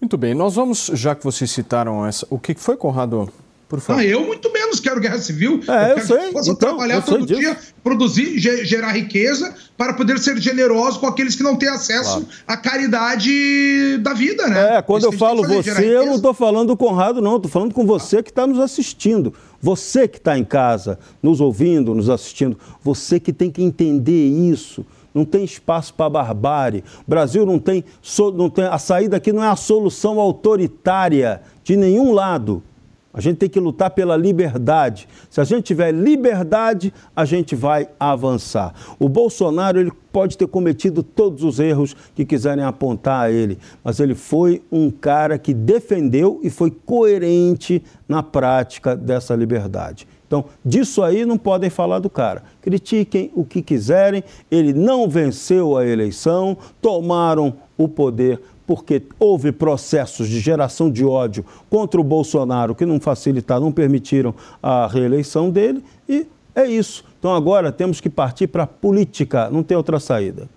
[0.00, 3.28] Muito bem, nós vamos, já que vocês citaram essa, o que foi, Conrado?
[3.68, 4.00] Por favor.
[4.00, 5.60] Ah, eu muito menos quero guerra civil.
[5.68, 6.32] É, eu, eu sei.
[6.32, 7.38] Possa então, trabalhar todo disso.
[7.38, 12.28] dia, produzir, gerar riqueza para poder ser generoso com aqueles que não têm acesso claro.
[12.46, 14.76] à caridade da vida, né?
[14.76, 17.36] É, quando Isso eu falo fazer, você, eu não estou falando do Conrado, não.
[17.36, 19.34] Estou falando com você que está nos assistindo.
[19.60, 24.86] Você que está em casa, nos ouvindo, nos assistindo, você que tem que entender isso.
[25.12, 26.84] Não tem espaço para barbárie.
[27.06, 27.84] O Brasil não tem,
[28.34, 28.64] não tem.
[28.64, 32.62] A saída aqui não é a solução autoritária de nenhum lado.
[33.18, 35.08] A gente tem que lutar pela liberdade.
[35.28, 38.72] Se a gente tiver liberdade, a gente vai avançar.
[38.96, 43.98] O Bolsonaro ele pode ter cometido todos os erros que quiserem apontar a ele, mas
[43.98, 50.06] ele foi um cara que defendeu e foi coerente na prática dessa liberdade.
[50.24, 52.44] Então, disso aí não podem falar do cara.
[52.62, 60.28] Critiquem o que quiserem, ele não venceu a eleição, tomaram o poder porque houve processos
[60.28, 65.82] de geração de ódio contra o Bolsonaro que não facilitaram, não permitiram a reeleição dele
[66.06, 67.02] e é isso.
[67.18, 70.50] Então agora temos que partir para a política, não tem outra saída.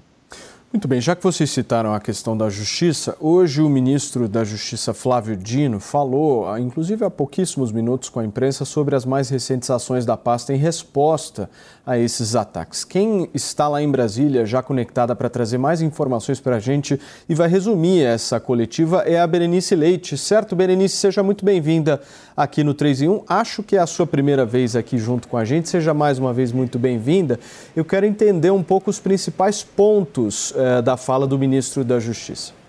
[0.73, 4.93] Muito bem, já que vocês citaram a questão da justiça, hoje o ministro da Justiça
[4.93, 9.69] Flávio Dino falou, ah, inclusive há pouquíssimos minutos com a imprensa, sobre as mais recentes
[9.69, 11.49] ações da pasta em resposta
[11.86, 12.86] a esses ataques.
[12.86, 17.36] Quem está lá em Brasília, já conectada para trazer mais informações para a gente e
[17.36, 20.17] vai resumir essa coletiva, é a Berenice Leite.
[20.17, 21.99] Certo, Berenice, seja muito bem-vinda
[22.36, 23.23] aqui no 3 em 1.
[23.27, 26.31] Acho que é a sua primeira vez aqui junto com a gente, seja mais uma
[26.31, 27.38] vez muito bem-vinda.
[27.75, 32.61] Eu quero entender um pouco os principais pontos eh, da fala do ministro da Justiça.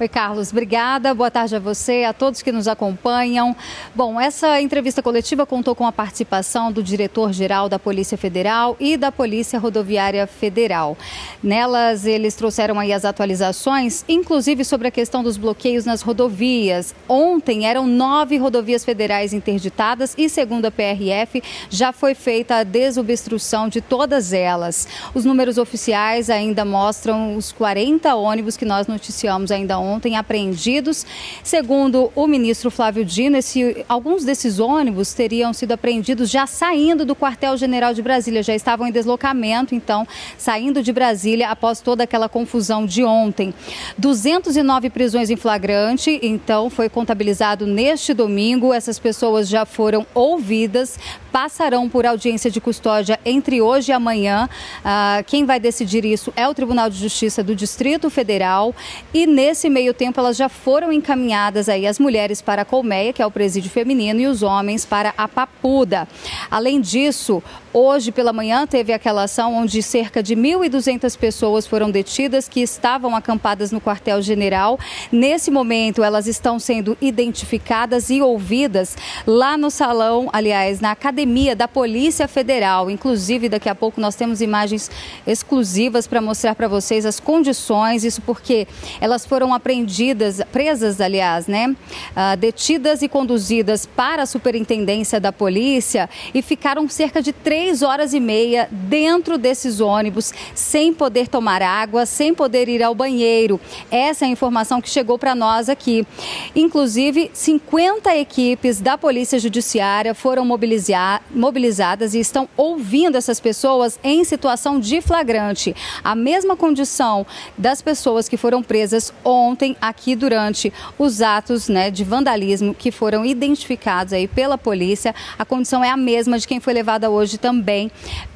[0.00, 1.14] Oi, Carlos, obrigada.
[1.14, 3.54] Boa tarde a você, a todos que nos acompanham.
[3.94, 9.12] Bom, essa entrevista coletiva contou com a participação do diretor-geral da Polícia Federal e da
[9.12, 10.98] Polícia Rodoviária Federal.
[11.40, 16.92] Nelas, eles trouxeram aí as atualizações, inclusive sobre a questão dos bloqueios nas rodovias.
[17.08, 23.68] Ontem eram nove rodovias federais interditadas e, segundo a PRF, já foi feita a desobstrução
[23.68, 24.88] de todas elas.
[25.14, 29.83] Os números oficiais ainda mostram os 40 ônibus que nós noticiamos ainda ontem
[30.18, 31.06] apreendidos.
[31.42, 37.14] Segundo o ministro Flávio Dino, esse, alguns desses ônibus teriam sido apreendidos já saindo do
[37.14, 40.06] quartel-general de Brasília, já estavam em deslocamento, então,
[40.38, 43.52] saindo de Brasília após toda aquela confusão de ontem.
[43.98, 48.72] 209 prisões em flagrante, então, foi contabilizado neste domingo.
[48.72, 50.98] Essas pessoas já foram ouvidas,
[51.32, 54.48] passarão por audiência de custódia entre hoje e amanhã.
[54.84, 58.74] Ah, quem vai decidir isso é o Tribunal de Justiça do Distrito Federal
[59.12, 63.20] e nesse meio tempo, elas já foram encaminhadas aí as mulheres para a Colmeia, que
[63.20, 66.08] é o presídio feminino, e os homens para a Papuda.
[66.48, 67.42] Além disso,
[67.76, 73.16] Hoje pela manhã teve aquela ação onde cerca de 1.200 pessoas foram detidas que estavam
[73.16, 74.78] acampadas no quartel-general.
[75.10, 81.66] Nesse momento, elas estão sendo identificadas e ouvidas lá no salão, aliás, na academia da
[81.66, 82.88] Polícia Federal.
[82.88, 84.88] Inclusive, daqui a pouco nós temos imagens
[85.26, 88.68] exclusivas para mostrar para vocês as condições, isso porque
[89.00, 91.66] elas foram apreendidas, presas, aliás, né?
[91.66, 97.80] Uh, detidas e conduzidas para a superintendência da polícia e ficaram cerca de três três
[97.80, 103.58] horas e meia dentro desses ônibus, sem poder tomar água, sem poder ir ao banheiro.
[103.90, 106.06] Essa é a informação que chegou para nós aqui.
[106.54, 114.78] Inclusive, 50 equipes da Polícia Judiciária foram mobilizadas e estão ouvindo essas pessoas em situação
[114.78, 115.74] de flagrante.
[116.04, 122.04] A mesma condição das pessoas que foram presas ontem aqui durante os atos né, de
[122.04, 125.14] vandalismo que foram identificados aí pela polícia.
[125.38, 127.53] A condição é a mesma de quem foi levada hoje também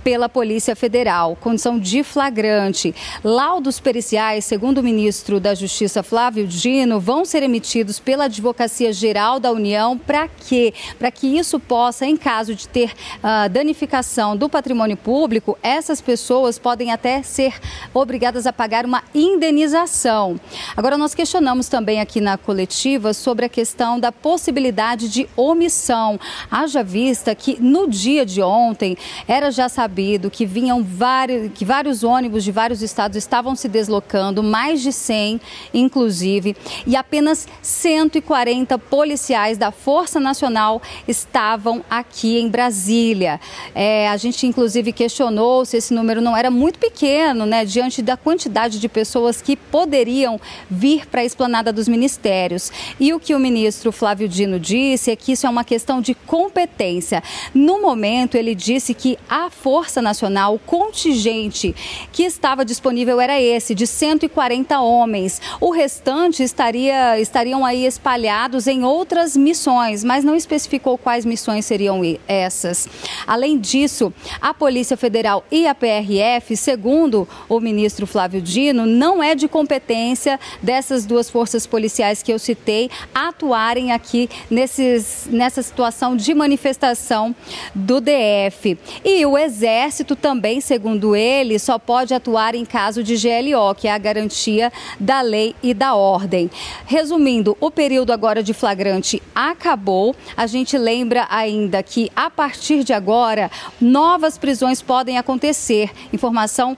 [0.08, 1.36] pela Polícia Federal.
[1.36, 2.94] Condição de flagrante.
[3.22, 9.38] Laudos periciais, segundo o ministro da Justiça Flávio Dino, vão ser emitidos pela Advocacia Geral
[9.38, 10.72] da União para quê?
[10.98, 16.58] Para que isso possa, em caso de ter uh, danificação do patrimônio público, essas pessoas
[16.58, 17.54] podem até ser
[17.92, 20.40] obrigadas a pagar uma indenização.
[20.76, 26.18] Agora, nós questionamos também aqui na coletiva sobre a questão da possibilidade de omissão.
[26.50, 28.96] Haja vista que no dia de ontem
[29.26, 34.42] era já sabido que vinham vários, que vários ônibus de vários estados estavam se deslocando,
[34.42, 35.40] mais de 100
[35.72, 43.40] inclusive, e apenas 140 policiais da Força Nacional estavam aqui em Brasília.
[43.74, 48.16] É, a gente inclusive questionou se esse número não era muito pequeno, né, diante da
[48.16, 50.40] quantidade de pessoas que poderiam
[50.70, 52.72] vir para a esplanada dos ministérios.
[52.98, 56.14] E o que o ministro Flávio Dino disse é que isso é uma questão de
[56.14, 57.22] competência.
[57.54, 61.74] No momento, ele disse que a Força Nacional, o contingente
[62.12, 65.40] que estava disponível era esse, de 140 homens.
[65.60, 72.02] O restante estaria, estariam aí espalhados em outras missões, mas não especificou quais missões seriam
[72.26, 72.88] essas.
[73.26, 79.34] Além disso, a Polícia Federal e a PRF, segundo o ministro Flávio Dino, não é
[79.34, 86.34] de competência dessas duas forças policiais que eu citei atuarem aqui nesses, nessa situação de
[86.34, 87.34] manifestação
[87.74, 88.77] do DF.
[89.04, 93.92] E o Exército também, segundo ele, só pode atuar em caso de GLO, que é
[93.92, 96.50] a garantia da lei e da ordem.
[96.86, 100.14] Resumindo, o período agora de flagrante acabou.
[100.36, 105.90] A gente lembra ainda que a partir de agora, novas prisões podem acontecer.
[106.12, 106.76] Informação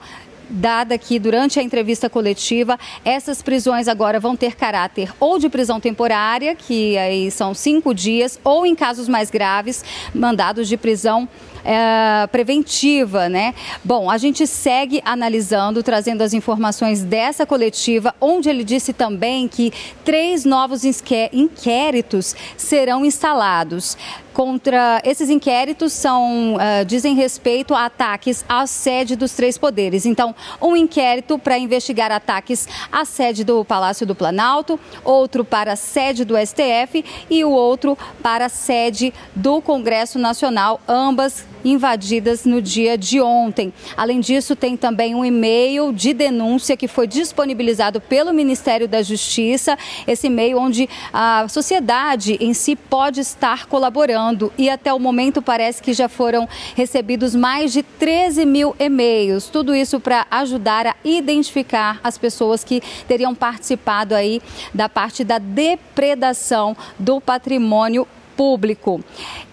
[0.50, 5.78] dada aqui durante a entrevista coletiva, essas prisões agora vão ter caráter ou de prisão
[5.78, 11.28] temporária, que aí são cinco dias, ou em casos mais graves, mandados de prisão
[11.64, 13.54] é, preventiva, né?
[13.84, 19.72] Bom, a gente segue analisando, trazendo as informações dessa coletiva, onde ele disse também que
[20.04, 23.96] três novos inquéritos serão instalados
[24.32, 30.06] contra esses inquéritos são uh, dizem respeito a ataques à sede dos três poderes.
[30.06, 35.76] Então, um inquérito para investigar ataques à sede do Palácio do Planalto, outro para a
[35.76, 42.62] sede do STF e o outro para a sede do Congresso Nacional, ambas invadidas no
[42.62, 43.70] dia de ontem.
[43.94, 49.76] Além disso, tem também um e-mail de denúncia que foi disponibilizado pelo Ministério da Justiça,
[50.06, 54.19] esse e-mail onde a sociedade em si pode estar colaborando
[54.58, 59.48] e até o momento parece que já foram recebidos mais de 13 mil e-mails.
[59.48, 64.40] Tudo isso para ajudar a identificar as pessoas que teriam participado aí
[64.74, 68.06] da parte da depredação do patrimônio
[68.40, 69.04] público.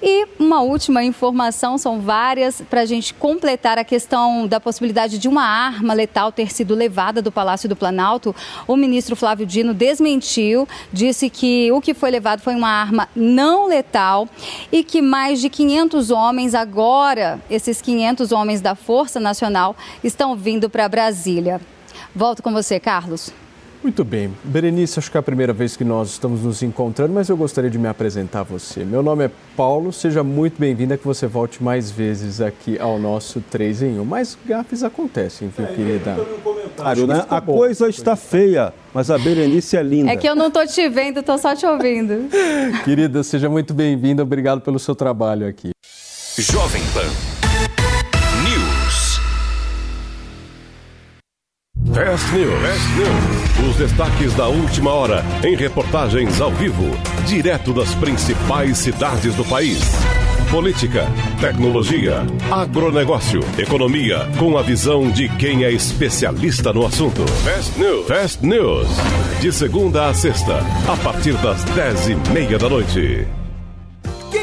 [0.02, 5.28] E uma última informação, são várias, para a gente completar a questão da possibilidade de
[5.28, 8.34] uma arma letal ter sido levada do Palácio do Planalto.
[8.66, 13.68] O ministro Flávio Dino desmentiu, disse que o que foi levado foi uma arma não
[13.68, 14.26] letal
[14.72, 20.70] e que mais de 500 homens, agora, esses 500 homens da Força Nacional, estão vindo
[20.70, 21.60] para Brasília.
[22.16, 23.34] Volto com você, Carlos.
[23.82, 24.34] Muito bem.
[24.44, 27.70] Berenice, acho que é a primeira vez que nós estamos nos encontrando, mas eu gostaria
[27.70, 28.84] de me apresentar a você.
[28.84, 33.42] Meu nome é Paulo, seja muito bem-vinda, que você volte mais vezes aqui ao nosso
[33.52, 34.06] 3 em 1.
[34.06, 36.18] Mas gafes acontecem, viu, é, querida?
[36.98, 37.26] Um né?
[37.30, 37.56] A bom.
[37.56, 40.12] coisa está feia, mas a Berenice é linda.
[40.12, 42.30] É que eu não estou te vendo, estou só te ouvindo.
[42.84, 45.72] querida, seja muito bem-vinda, obrigado pelo seu trabalho aqui.
[46.38, 47.47] Jovem Pan
[51.98, 52.62] Fast News.
[52.62, 53.70] Fast News.
[53.70, 56.86] Os destaques da última hora em reportagens ao vivo,
[57.26, 59.80] direto das principais cidades do país.
[60.52, 61.08] Política,
[61.42, 62.18] tecnologia,
[62.52, 67.26] agronegócio, economia, com a visão de quem é especialista no assunto.
[67.44, 68.08] Fast News.
[68.08, 68.88] Fast News.
[69.42, 73.26] De segunda a sexta, a partir das dez e meia da noite.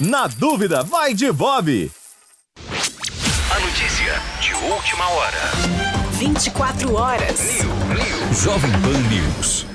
[0.00, 1.90] na dúvida, vai de Bob.
[2.56, 5.50] A notícia de última hora.
[6.12, 7.40] 24 horas.
[8.42, 9.69] Jovem Pan News.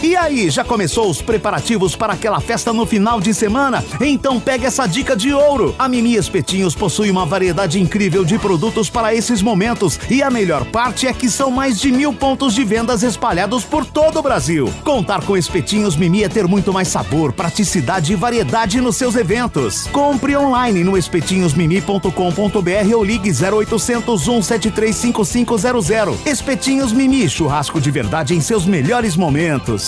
[0.00, 3.84] E aí, já começou os preparativos para aquela festa no final de semana?
[4.00, 5.74] Então pegue essa dica de ouro.
[5.76, 10.64] A Mimi Espetinhos possui uma variedade incrível de produtos para esses momentos e a melhor
[10.66, 14.72] parte é que são mais de mil pontos de vendas espalhados por todo o Brasil.
[14.84, 19.88] Contar com Espetinhos Mimi é ter muito mais sabor, praticidade e variedade nos seus eventos.
[19.88, 26.24] Compre online no espetinhosmimi.com.br ou ligue 0800 173 5500.
[26.24, 29.87] Espetinhos Mimi, churrasco de verdade em seus melhores momentos.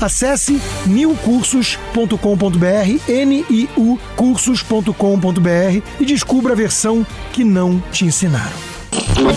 [0.00, 8.56] Acesse niucursos.com.br, N-I-U cursos.com.br e descubra a versão que não te ensinaram.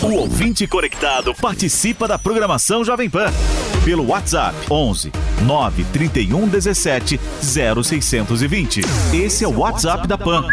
[0.04, 3.32] O ouvinte conectado participa da programação Jovem Pan
[3.84, 8.82] pelo WhatsApp 11 931 17 0620.
[9.14, 10.44] Esse é o WhatsApp da Pan.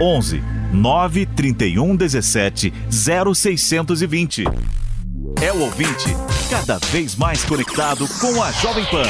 [0.00, 4.44] 11 931 17 0620.
[5.42, 6.16] É o ouvinte
[6.50, 9.02] cada vez mais conectado com a Jovem Pan.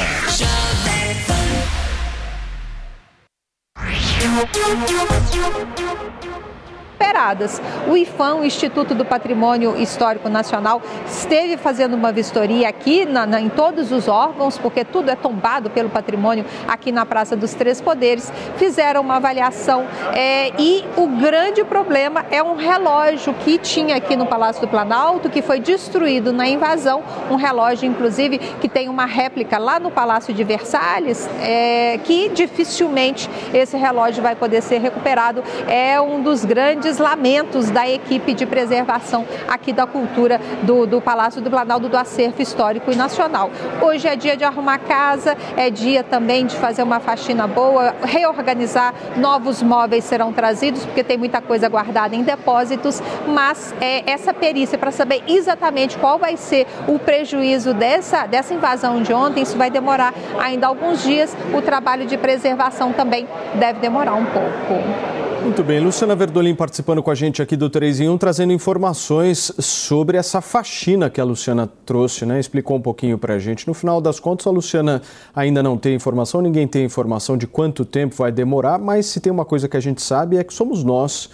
[7.88, 13.40] O IFAM, o Instituto do Patrimônio Histórico Nacional, esteve fazendo uma vistoria aqui na, na,
[13.40, 17.80] em todos os órgãos, porque tudo é tombado pelo patrimônio aqui na Praça dos Três
[17.80, 18.32] Poderes.
[18.57, 24.26] Fizeram uma avaliação é, e o grande problema é um relógio que tinha aqui no
[24.26, 27.02] Palácio do Planalto, que foi destruído na invasão.
[27.30, 33.30] Um relógio, inclusive, que tem uma réplica lá no Palácio de Versalhes, é, que dificilmente
[33.52, 35.44] esse relógio vai poder ser recuperado.
[35.68, 41.40] É um dos grandes lamentos da equipe de preservação aqui da cultura do, do Palácio
[41.40, 43.51] do Planalto do Acervo Histórico e Nacional.
[43.80, 48.95] Hoje é dia de arrumar casa, é dia também de fazer uma faxina boa, reorganizar,
[49.16, 54.78] novos móveis serão trazidos, porque tem muita coisa guardada em depósitos, mas é, essa perícia
[54.78, 59.70] para saber exatamente qual vai ser o prejuízo dessa, dessa invasão de ontem, isso vai
[59.70, 61.36] demorar ainda alguns dias.
[61.53, 65.34] O trabalho de preservação também deve demorar um pouco.
[65.45, 69.53] Muito bem, Luciana Verdolim participando com a gente aqui do 3 em 1, trazendo informações
[69.59, 72.40] sobre essa faxina que a Luciana trouxe, né?
[72.40, 73.68] Explicou um pouquinho para a gente.
[73.68, 75.03] No final das contas, a Luciana
[75.36, 79.30] ainda não tem informação, ninguém tem informação de quanto tempo vai demorar, mas se tem
[79.30, 81.28] uma coisa que a gente sabe é que somos nós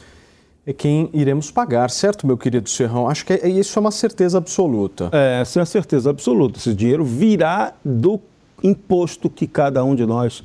[0.67, 3.09] é quem iremos pagar, certo, meu querido Serrão?
[3.09, 5.09] Acho que é, isso é uma certeza absoluta.
[5.13, 6.59] É, essa é a certeza absoluta.
[6.59, 8.21] Esse dinheiro virá do
[8.63, 10.43] imposto que cada um de nós.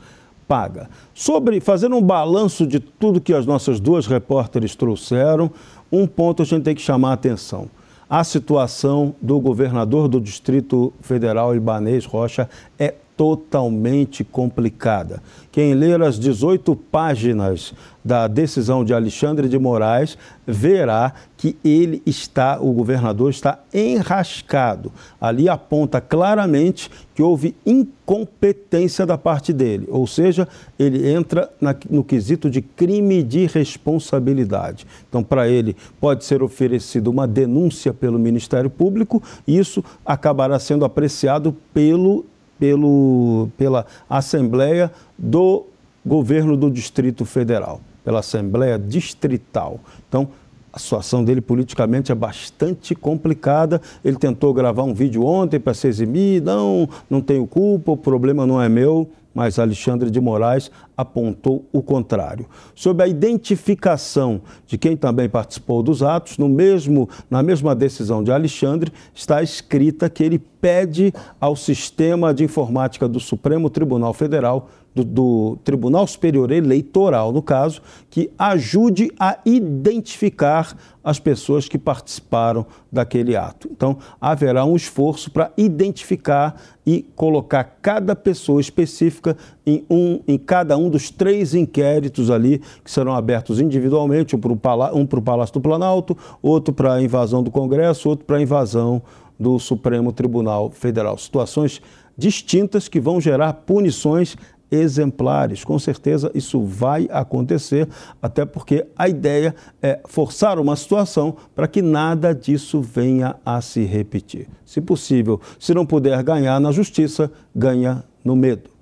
[1.13, 5.51] Sobre fazer um balanço de tudo que as nossas duas repórteres trouxeram,
[5.91, 7.67] um ponto a gente tem que chamar a atenção.
[8.09, 15.21] A situação do governador do Distrito Federal, Ibanês Rocha, é totalmente complicada.
[15.51, 22.59] Quem ler as 18 páginas da decisão de Alexandre de Moraes verá que ele está,
[22.59, 24.91] o governador está enrascado.
[25.19, 30.47] Ali aponta claramente que houve incompetência da parte dele, ou seja,
[30.77, 34.85] ele entra na, no quesito de crime de responsabilidade.
[35.09, 40.85] Então, para ele, pode ser oferecida uma denúncia pelo Ministério Público e isso acabará sendo
[40.85, 42.25] apreciado pelo
[42.59, 45.65] pelo, pela Assembleia do
[46.05, 49.79] Governo do Distrito Federal, pela Assembleia Distrital.
[50.07, 50.29] Então,
[50.75, 53.81] a situação dele politicamente é bastante complicada.
[54.03, 56.41] Ele tentou gravar um vídeo ontem para se eximir.
[56.41, 61.83] Não, não tenho culpa, o problema não é meu mas Alexandre de Moraes apontou o
[61.83, 62.45] contrário.
[62.73, 68.31] Sobre a identificação de quem também participou dos atos, no mesmo, na mesma decisão de
[68.31, 75.03] Alexandre, está escrita que ele pede ao sistema de informática do Supremo Tribunal Federal do,
[75.03, 83.35] do, Tribunal Superior Eleitoral, no caso, que ajude a identificar as pessoas que participaram daquele
[83.35, 83.69] ato.
[83.69, 89.35] Então, haverá um esforço para identificar e colocar cada pessoa específica
[89.65, 94.51] em, um, em cada um dos três inquéritos ali, que serão abertos individualmente, um para
[94.51, 94.59] o
[94.93, 99.01] um Palácio do Planalto, outro para a invasão do Congresso, outro para a invasão
[99.37, 101.17] do Supremo Tribunal Federal.
[101.17, 101.81] Situações
[102.17, 104.37] distintas que vão gerar punições
[104.71, 105.63] exemplares.
[105.63, 107.87] Com certeza isso vai acontecer,
[108.21, 113.83] até porque a ideia é forçar uma situação para que nada disso venha a se
[113.83, 114.47] repetir.
[114.65, 118.74] Se possível, se não puder ganhar na justiça, ganha no medo.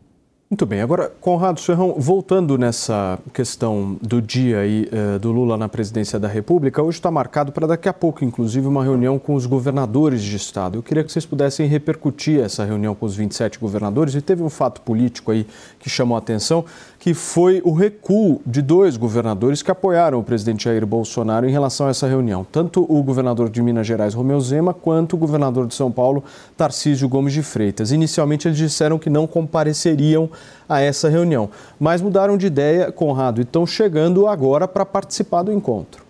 [0.54, 0.82] Muito bem.
[0.82, 6.28] Agora, Conrado Serrão, voltando nessa questão do dia aí, eh, do Lula na presidência da
[6.28, 10.36] República, hoje está marcado para daqui a pouco, inclusive, uma reunião com os governadores de
[10.36, 10.78] Estado.
[10.78, 14.50] Eu queria que vocês pudessem repercutir essa reunião com os 27 governadores e teve um
[14.50, 15.48] fato político aí
[15.80, 16.64] que chamou a atenção,
[17.04, 21.88] que foi o recuo de dois governadores que apoiaram o presidente Jair Bolsonaro em relação
[21.88, 22.48] a essa reunião.
[22.50, 26.24] Tanto o governador de Minas Gerais, Romeu Zema, quanto o governador de São Paulo,
[26.56, 27.92] Tarcísio Gomes de Freitas.
[27.92, 30.30] Inicialmente, eles disseram que não compareceriam
[30.70, 35.52] a essa reunião, mas mudaram de ideia, Conrado, e estão chegando agora para participar do
[35.52, 36.06] encontro.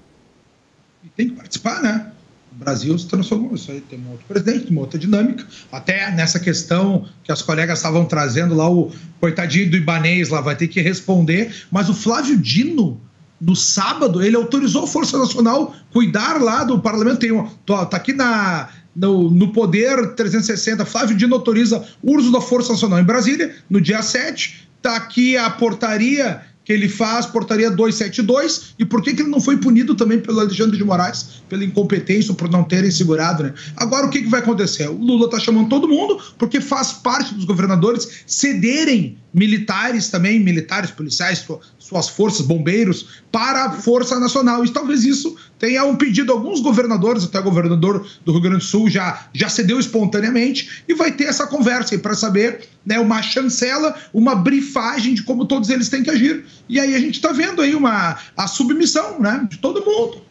[1.18, 2.12] Tem que participar, né?
[2.56, 5.45] O Brasil se transformou, isso aí tem um outro presidente, uma outra dinâmica.
[5.72, 10.56] Até nessa questão que as colegas estavam trazendo lá, o coitadinho do Ibanês lá vai
[10.56, 13.01] ter que responder, mas o Flávio Dino,
[13.41, 17.20] no sábado, ele autorizou a Força Nacional cuidar lá do parlamento.
[17.20, 22.39] Tem um, tá aqui na, no, no, Poder 360, Flávio Dino autoriza o uso da
[22.39, 24.70] Força Nacional em Brasília, no dia 7.
[24.78, 29.41] Está aqui a portaria que ele faz, portaria 272, e por que, que ele não
[29.41, 33.53] foi punido também pelo Alexandre de Moraes, pela incompetência, por não terem segurado, né?
[33.76, 34.88] Agora, o que, que vai acontecer?
[34.88, 40.91] O Lula está chamando todo mundo, porque faz parte dos governadores cederem militares também, militares,
[40.91, 41.43] policiais,
[41.84, 44.63] suas forças, bombeiros, para a Força Nacional.
[44.63, 48.63] E talvez isso tenha um pedido, alguns governadores, até o governador do Rio Grande do
[48.63, 53.95] Sul já, já cedeu espontaneamente, e vai ter essa conversa para saber né, uma chancela,
[54.13, 56.45] uma brifagem de como todos eles têm que agir.
[56.69, 60.21] E aí a gente está vendo aí uma, a submissão né, de todo mundo.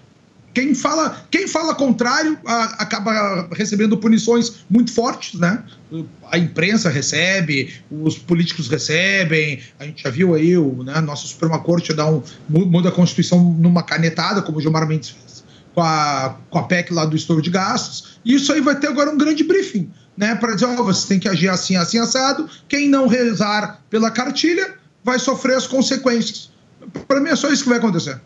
[0.54, 5.62] Quem fala, quem fala contrário a, acaba recebendo punições muito fortes, né?
[6.30, 9.60] A imprensa recebe, os políticos recebem.
[9.78, 13.42] A gente já viu aí o né, nossa Suprema Corte dar um muda a Constituição
[13.42, 15.32] numa canetada, como o Gilmar Mendes fez
[15.74, 18.18] com a, com a PEC lá do estouro de gastos.
[18.24, 20.34] E isso aí vai ter agora um grande briefing, né?
[20.34, 22.48] Para dizer, ó, oh, você tem que agir assim, assim, assado.
[22.68, 24.74] Quem não rezar pela cartilha
[25.04, 26.50] vai sofrer as consequências.
[27.08, 28.20] Para mim é só isso que vai acontecer.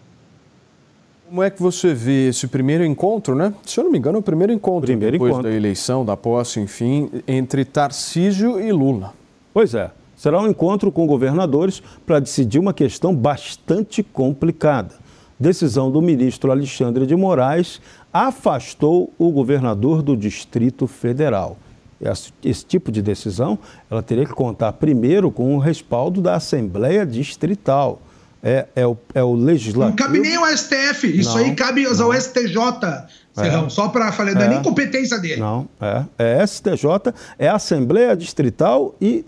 [1.28, 3.52] Como é que você vê esse primeiro encontro, né?
[3.64, 5.50] Se eu não me engano, é o primeiro encontro primeiro depois encontro.
[5.50, 9.12] da eleição, da posse, enfim, entre Tarcísio e Lula.
[9.52, 9.90] Pois é.
[10.16, 14.94] Será um encontro com governadores para decidir uma questão bastante complicada.
[15.38, 17.80] Decisão do ministro Alexandre de Moraes
[18.12, 21.56] afastou o governador do Distrito Federal.
[22.00, 23.58] Esse, esse tipo de decisão
[23.90, 28.00] ela teria que contar primeiro com o respaldo da Assembleia Distrital
[28.43, 29.91] é, é, o, é o legislativo.
[29.91, 32.03] Não cabe nem ao STF, isso não, aí cabe não.
[32.03, 32.57] ao STJ,
[33.32, 33.68] Serrão, é.
[33.68, 35.41] só para falar, não é, é nem competência dele.
[35.41, 36.05] Não, é,
[36.41, 39.24] é STJ, é Assembleia Distrital e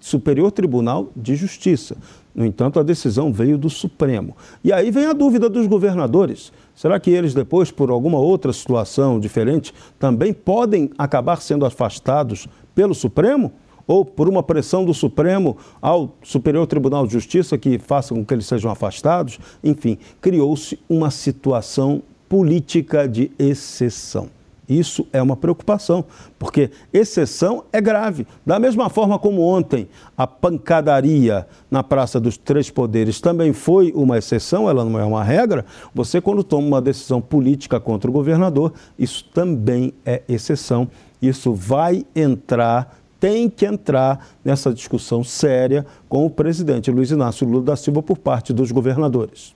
[0.00, 1.96] Superior Tribunal de Justiça.
[2.34, 4.36] No entanto, a decisão veio do Supremo.
[4.64, 6.50] E aí vem a dúvida dos governadores.
[6.74, 12.94] Será que eles depois, por alguma outra situação diferente, também podem acabar sendo afastados pelo
[12.94, 13.52] Supremo?
[13.86, 18.34] Ou por uma pressão do Supremo ao Superior Tribunal de Justiça que faça com que
[18.34, 19.38] eles sejam afastados.
[19.62, 24.28] Enfim, criou-se uma situação política de exceção.
[24.68, 26.04] Isso é uma preocupação,
[26.38, 28.26] porque exceção é grave.
[28.46, 34.16] Da mesma forma como ontem a pancadaria na Praça dos Três Poderes também foi uma
[34.16, 38.72] exceção, ela não é uma regra, você, quando toma uma decisão política contra o governador,
[38.98, 40.88] isso também é exceção.
[41.20, 47.62] Isso vai entrar tem que entrar nessa discussão séria com o presidente Luiz Inácio Lula
[47.62, 49.54] da Silva por parte dos governadores.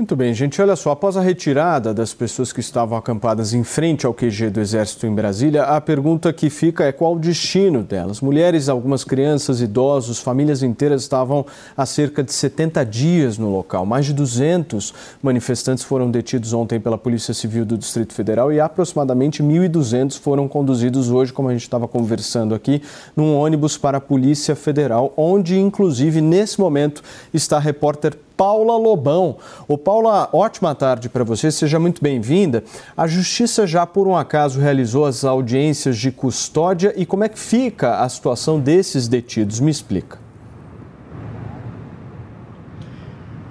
[0.00, 0.62] Muito bem, gente.
[0.62, 4.58] Olha só, após a retirada das pessoas que estavam acampadas em frente ao QG do
[4.58, 8.22] Exército em Brasília, a pergunta que fica é qual o destino delas.
[8.22, 11.44] Mulheres, algumas crianças, idosos, famílias inteiras estavam
[11.76, 13.84] há cerca de 70 dias no local.
[13.84, 19.42] Mais de 200 manifestantes foram detidos ontem pela Polícia Civil do Distrito Federal e aproximadamente
[19.42, 22.80] 1.200 foram conduzidos hoje, como a gente estava conversando aqui,
[23.14, 27.02] num ônibus para a Polícia Federal, onde, inclusive, nesse momento
[27.34, 29.36] está a repórter Paula Lobão.
[29.68, 32.64] Ô Paula, ótima tarde para você, seja muito bem-vinda.
[32.96, 37.38] A Justiça já por um acaso realizou as audiências de custódia e como é que
[37.38, 39.60] fica a situação desses detidos?
[39.60, 40.29] Me explica.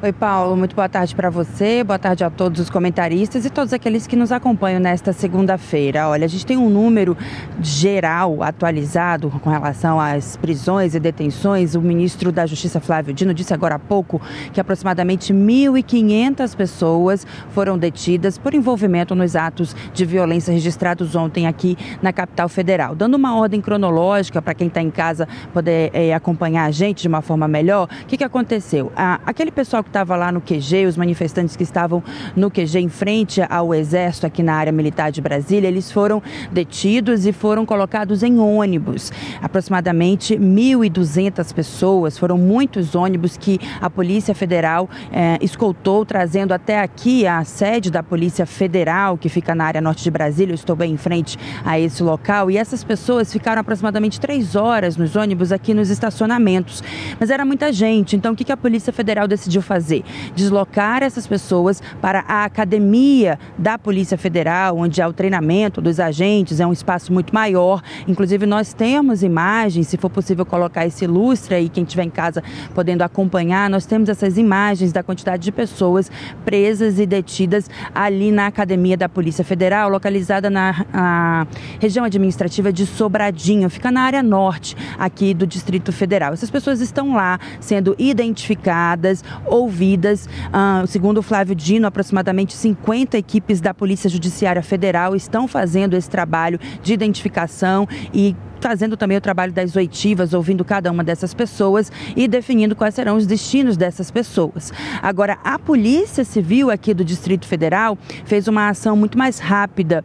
[0.01, 3.73] Oi, Paulo, muito boa tarde para você, boa tarde a todos os comentaristas e todos
[3.73, 6.07] aqueles que nos acompanham nesta segunda-feira.
[6.07, 7.17] Olha, a gente tem um número
[7.61, 11.75] geral atualizado com relação às prisões e detenções.
[11.75, 14.21] O ministro da Justiça, Flávio Dino, disse agora há pouco
[14.53, 21.77] que aproximadamente 1.500 pessoas foram detidas por envolvimento nos atos de violência registrados ontem aqui
[22.01, 22.95] na capital federal.
[22.95, 27.09] Dando uma ordem cronológica para quem está em casa poder é, acompanhar a gente de
[27.09, 28.93] uma forma melhor, o que, que aconteceu?
[28.95, 32.01] Ah, aquele pessoal que estava lá no QG, os manifestantes que estavam
[32.35, 36.21] no QG em frente ao Exército aqui na área militar de Brasília, eles foram
[36.51, 39.11] detidos e foram colocados em ônibus.
[39.41, 47.27] Aproximadamente 1.200 pessoas, foram muitos ônibus que a Polícia Federal eh, escoltou, trazendo até aqui
[47.27, 50.53] a sede da Polícia Federal, que fica na área norte de Brasília.
[50.53, 52.49] Eu estou bem em frente a esse local.
[52.49, 56.83] E essas pessoas ficaram aproximadamente três horas nos ônibus aqui nos estacionamentos.
[57.19, 59.78] Mas era muita gente, então o que a Polícia Federal decidiu fazer?
[59.79, 60.03] Fazer?
[60.35, 66.59] Deslocar essas pessoas para a academia da Polícia Federal, onde há o treinamento dos agentes,
[66.59, 67.81] é um espaço muito maior.
[68.07, 72.43] Inclusive, nós temos imagens, se for possível colocar esse lustre aí, quem estiver em casa
[72.75, 76.11] podendo acompanhar, nós temos essas imagens da quantidade de pessoas
[76.43, 81.47] presas e detidas ali na academia da Polícia Federal, localizada na
[81.79, 86.33] região administrativa de Sobradinho, fica na área norte aqui do Distrito Federal.
[86.33, 90.27] Essas pessoas estão lá sendo identificadas, ouvidas envolvidas.
[90.51, 96.09] Ah, segundo o Flávio Dino, aproximadamente 50 equipes da Polícia Judiciária Federal estão fazendo esse
[96.09, 101.91] trabalho de identificação e fazendo também o trabalho das oitivas, ouvindo cada uma dessas pessoas
[102.15, 104.73] e definindo quais serão os destinos dessas pessoas.
[105.01, 110.03] Agora, a Polícia Civil aqui do Distrito Federal fez uma ação muito mais rápida.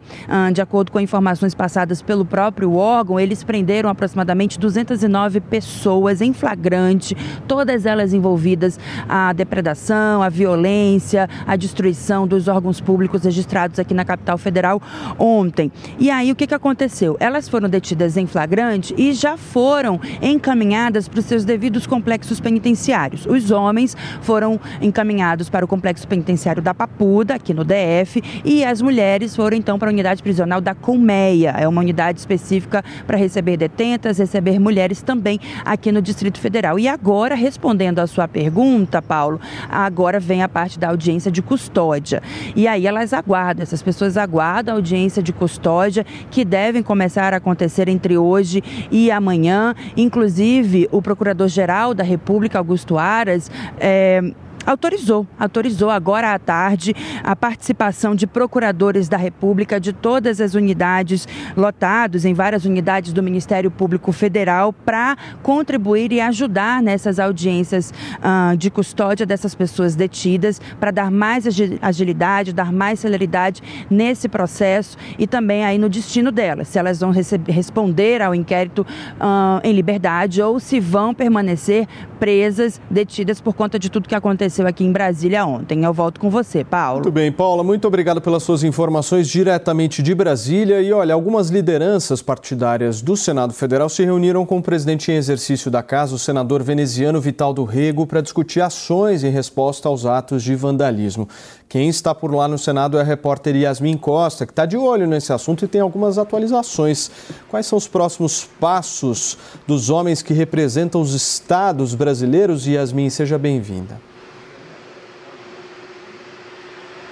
[0.53, 7.15] De acordo com informações passadas pelo próprio órgão, eles prenderam aproximadamente 209 pessoas em flagrante,
[7.47, 8.79] todas elas envolvidas
[9.09, 14.81] a depredação, a violência, a destruição dos órgãos públicos registrados aqui na capital federal
[15.19, 15.71] ontem.
[15.99, 17.17] E aí, o que aconteceu?
[17.19, 22.39] Elas foram detidas em flagrante flagrante e já foram encaminhadas para os seus devidos complexos
[22.39, 23.25] penitenciários.
[23.25, 28.81] Os homens foram encaminhados para o complexo penitenciário da Papuda, aqui no DF, e as
[28.81, 31.55] mulheres foram então para a unidade prisional da Colmeia.
[31.57, 36.77] É uma unidade específica para receber detentas, receber mulheres também aqui no Distrito Federal.
[36.77, 39.39] E agora, respondendo à sua pergunta, Paulo,
[39.69, 42.21] agora vem a parte da audiência de custódia.
[42.55, 47.37] E aí elas aguardam, essas pessoas aguardam a audiência de custódia que devem começar a
[47.37, 49.73] acontecer entre hoje hoje e amanhã.
[49.95, 54.21] Inclusive, o Procurador-Geral da República, Augusto Aras, é,
[54.65, 61.27] autorizou, autorizou agora à tarde a participação de procuradores da República de todas as unidades
[61.55, 68.57] lotados em várias unidades do Ministério Público Federal para contribuir e ajudar nessas audiências uh,
[68.57, 71.45] de custódia dessas pessoas detidas para dar mais
[71.81, 77.11] agilidade, dar mais celeridade nesse processo e também aí no destino delas, se elas vão
[77.47, 81.87] responder ao inquérito uh, em liberdade ou se vão permanecer
[82.19, 85.83] presas, detidas por conta de tudo que aconteceu aconteceu aqui em Brasília ontem.
[85.83, 86.99] Eu volto com você, Paulo.
[86.99, 90.81] Muito bem, Paula, muito obrigado pelas suas informações diretamente de Brasília.
[90.81, 95.69] E olha, algumas lideranças partidárias do Senado Federal se reuniram com o presidente em exercício
[95.69, 100.43] da casa, o senador veneziano Vital do Rego, para discutir ações em resposta aos atos
[100.43, 101.27] de vandalismo.
[101.67, 105.07] Quem está por lá no Senado é a repórter Yasmin Costa, que está de olho
[105.07, 107.11] nesse assunto e tem algumas atualizações.
[107.49, 109.37] Quais são os próximos passos
[109.67, 112.67] dos homens que representam os estados brasileiros?
[112.67, 114.14] Yasmin, seja bem-vinda.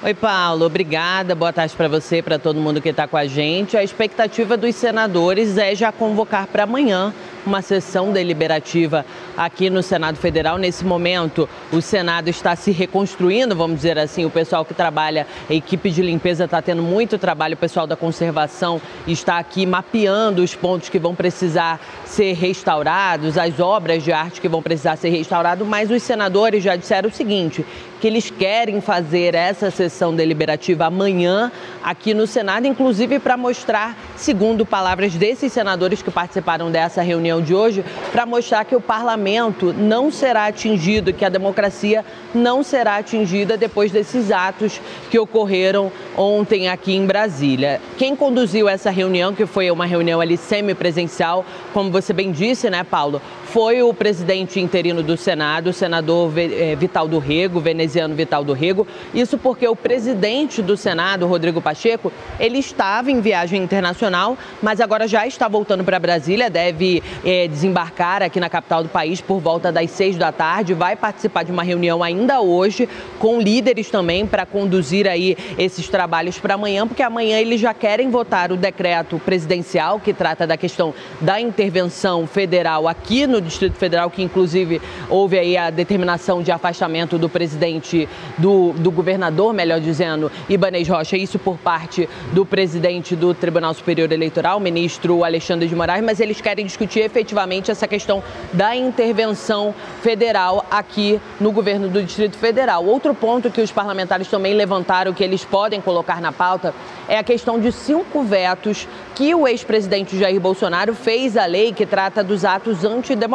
[0.06, 1.34] Oi, Paulo, obrigada.
[1.34, 3.78] Boa tarde para você, para todo mundo que está com a gente.
[3.78, 7.14] A expectativa dos senadores é já convocar para amanhã
[7.46, 9.06] uma sessão deliberativa
[9.38, 10.58] aqui no Senado Federal.
[10.58, 14.26] Nesse momento, o Senado está se reconstruindo, vamos dizer assim.
[14.26, 17.96] O pessoal que trabalha, a equipe de limpeza está tendo muito trabalho, o pessoal da
[17.96, 24.42] conservação está aqui mapeando os pontos que vão precisar ser restaurados, as obras de arte
[24.42, 27.66] que vão precisar ser restauradas, mas os senadores já disseram o seguinte,
[28.04, 31.50] que eles querem fazer essa sessão deliberativa amanhã
[31.82, 37.56] aqui no Senado, inclusive para mostrar, segundo palavras desses senadores que participaram dessa reunião de
[37.56, 37.82] hoje,
[38.12, 42.04] para mostrar que o parlamento não será atingido, que a democracia
[42.36, 47.80] não será atingida depois desses atos que ocorreram ontem aqui em Brasília.
[47.98, 52.84] Quem conduziu essa reunião, que foi uma reunião ali semipresencial, como você bem disse, né,
[52.84, 53.22] Paulo,
[53.54, 58.52] foi o presidente interino do Senado, o senador eh, Vital do Rego, veneziano Vital do
[58.52, 58.88] Rego.
[59.14, 65.08] Isso porque o presidente do Senado, Rodrigo Pacheco, ele estava em viagem internacional, mas agora
[65.08, 69.72] já está voltando para Brasília, deve eh, desembarcar aqui na capital do país por volta
[69.72, 72.90] das seis da tarde, vai participar de uma reunião ainda hoje
[73.20, 78.10] com líderes também para conduzir aí esses trabalhos para amanhã, porque amanhã eles já querem
[78.10, 80.92] votar o decreto presidencial que trata da questão
[81.22, 87.18] da intervenção federal aqui no Distrito Federal, que inclusive houve aí a determinação de afastamento
[87.18, 93.34] do presidente, do, do governador, melhor dizendo, Ibanez Rocha, isso por parte do presidente do
[93.34, 98.76] Tribunal Superior Eleitoral, ministro Alexandre de Moraes, mas eles querem discutir efetivamente essa questão da
[98.76, 102.86] intervenção federal aqui no governo do Distrito Federal.
[102.86, 106.74] Outro ponto que os parlamentares também levantaram que eles podem colocar na pauta
[107.08, 111.86] é a questão de cinco vetos que o ex-presidente Jair Bolsonaro fez à lei que
[111.86, 113.33] trata dos atos antidemocráticos.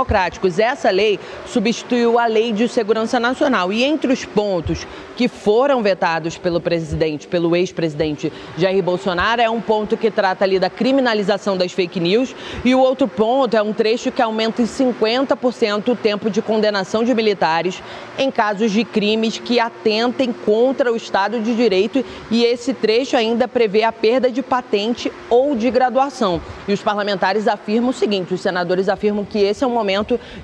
[0.59, 3.73] Essa lei substituiu a Lei de Segurança Nacional.
[3.73, 4.87] E entre os pontos
[5.17, 10.61] que foram vetados pelo presidente, pelo ex-presidente Jair Bolsonaro, é um ponto que trata ali
[10.61, 12.35] da criminalização das fake news
[12.65, 17.03] e o outro ponto é um trecho que aumenta em 50% o tempo de condenação
[17.03, 17.83] de militares
[18.17, 23.49] em casos de crimes que atentem contra o Estado de Direito e esse trecho ainda
[23.49, 26.41] prevê a perda de patente ou de graduação.
[26.69, 29.88] E os parlamentares afirmam o seguinte: os senadores afirmam que esse é o momento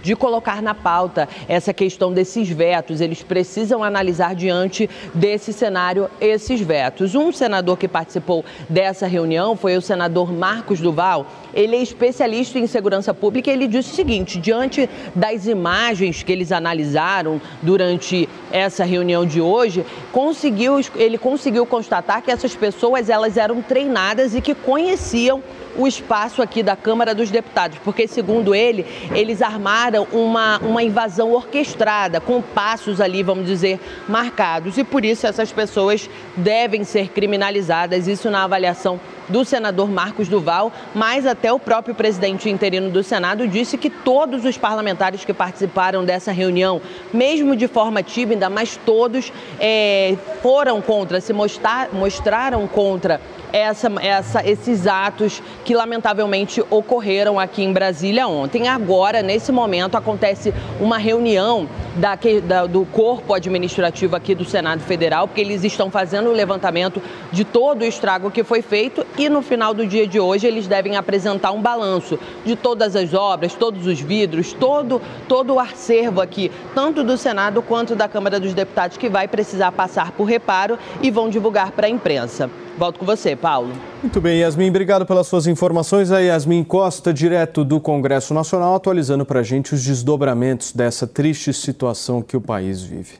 [0.03, 3.01] de colocar na pauta essa questão desses vetos.
[3.01, 7.15] Eles precisam analisar diante desse cenário esses vetos.
[7.15, 11.27] Um senador que participou dessa reunião foi o senador Marcos Duval.
[11.53, 16.33] Ele é especialista em segurança pública e ele disse o seguinte: diante das imagens que
[16.33, 23.37] eles analisaram durante essa reunião de hoje, conseguiu, ele conseguiu constatar que essas pessoas elas
[23.37, 25.43] eram treinadas e que conheciam
[25.77, 31.33] o espaço aqui da Câmara dos Deputados, porque, segundo ele, eles armaram uma, uma invasão
[31.33, 34.79] orquestrada, com passos ali, vamos dizer, marcados.
[34.79, 40.73] E por isso essas pessoas devem ser criminalizadas, isso na avaliação do senador Marcos Duval,
[40.95, 46.05] mas até o próprio presidente interino do Senado disse que todos os parlamentares que participaram
[46.05, 46.81] dessa reunião,
[47.13, 53.21] mesmo de forma tímida, mas todos é, foram contra, se mostrar, mostraram contra
[53.53, 58.69] essa, essa, esses atos que lamentavelmente ocorreram aqui em Brasília ontem.
[58.69, 65.27] Agora, nesse momento, acontece uma reunião da, da, do corpo administrativo aqui do Senado Federal,
[65.27, 67.01] porque eles estão fazendo o levantamento
[67.33, 70.67] de todo o estrago que foi feito e no final do dia de hoje eles
[70.67, 76.21] devem apresentar um balanço de todas as obras, todos os vidros, todo, todo o acervo
[76.21, 80.79] aqui, tanto do Senado quanto da Câmara dos Deputados, que vai precisar passar por reparo
[81.01, 82.51] e vão divulgar para a imprensa.
[82.77, 83.73] Volto com você, Paulo.
[84.03, 86.11] Muito bem, Yasmin, obrigado pelas suas informações.
[86.11, 91.53] A Yasmin Costa, direto do Congresso Nacional, atualizando para a gente os desdobramentos dessa triste
[91.53, 93.13] situação que o país vive.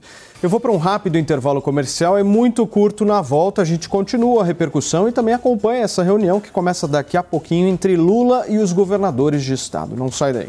[0.43, 3.05] Eu vou para um rápido intervalo comercial, é muito curto.
[3.05, 7.17] Na volta, a gente continua a repercussão e também acompanha essa reunião que começa daqui
[7.17, 9.97] a pouquinho entre Lula e os governadores de estado.
[9.97, 10.49] Não sai daí.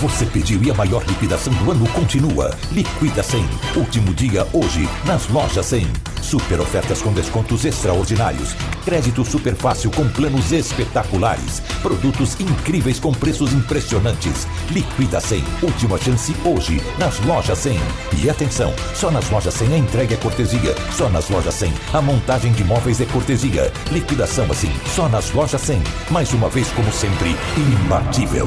[0.00, 2.54] Você pediu e a maior liquidação do ano continua.
[2.70, 3.48] Liquida 100.
[3.76, 5.86] Último dia hoje nas lojas 100.
[6.20, 8.54] Super ofertas com descontos extraordinários.
[8.84, 11.60] Crédito super fácil com planos espetaculares.
[11.80, 14.46] Produtos incríveis com preços impressionantes.
[14.70, 15.42] Liquida 100.
[15.62, 17.78] Última chance hoje nas lojas 100.
[18.22, 20.74] E atenção, só nas lojas 100 a entrega é cortesia.
[20.92, 23.72] Só nas lojas 100 a montagem de móveis é cortesia.
[23.90, 25.82] Liquidação assim, só nas lojas 100.
[26.10, 28.46] Mais uma vez, como sempre, imbatível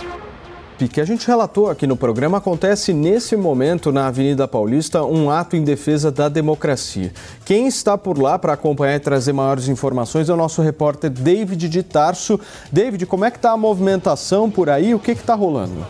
[0.87, 5.55] Que a gente relatou aqui no programa acontece nesse momento na Avenida Paulista um ato
[5.55, 7.11] em defesa da democracia.
[7.45, 11.69] Quem está por lá para acompanhar e trazer maiores informações é o nosso repórter David
[11.69, 12.39] de Tarso.
[12.71, 14.93] David, como é que está a movimentação por aí?
[14.93, 15.85] O que está rolando?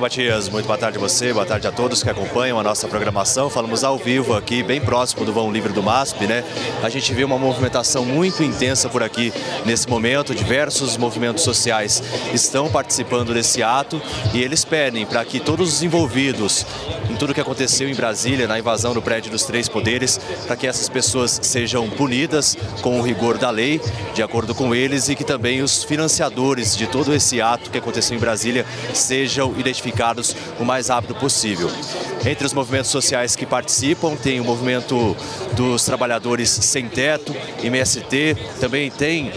[0.00, 3.50] Matias, muito boa tarde a você, boa tarde a todos que acompanham a nossa programação.
[3.50, 6.42] Falamos ao vivo aqui, bem próximo do Vão Livre do MASP, né?
[6.82, 9.32] A gente vê uma movimentação muito intensa por aqui
[9.66, 10.34] nesse momento.
[10.34, 14.00] Diversos movimentos sociais estão participando desse ato
[14.32, 16.66] e eles pedem para que todos os envolvidos
[17.22, 20.88] tudo que aconteceu em Brasília, na invasão do prédio dos três poderes, para que essas
[20.88, 23.80] pessoas sejam punidas com o rigor da lei,
[24.12, 28.16] de acordo com eles, e que também os financiadores de todo esse ato que aconteceu
[28.16, 31.70] em Brasília sejam identificados o mais rápido possível.
[32.24, 35.16] Entre os movimentos sociais que participam, tem o movimento
[35.54, 39.32] dos trabalhadores sem teto, MST, também tem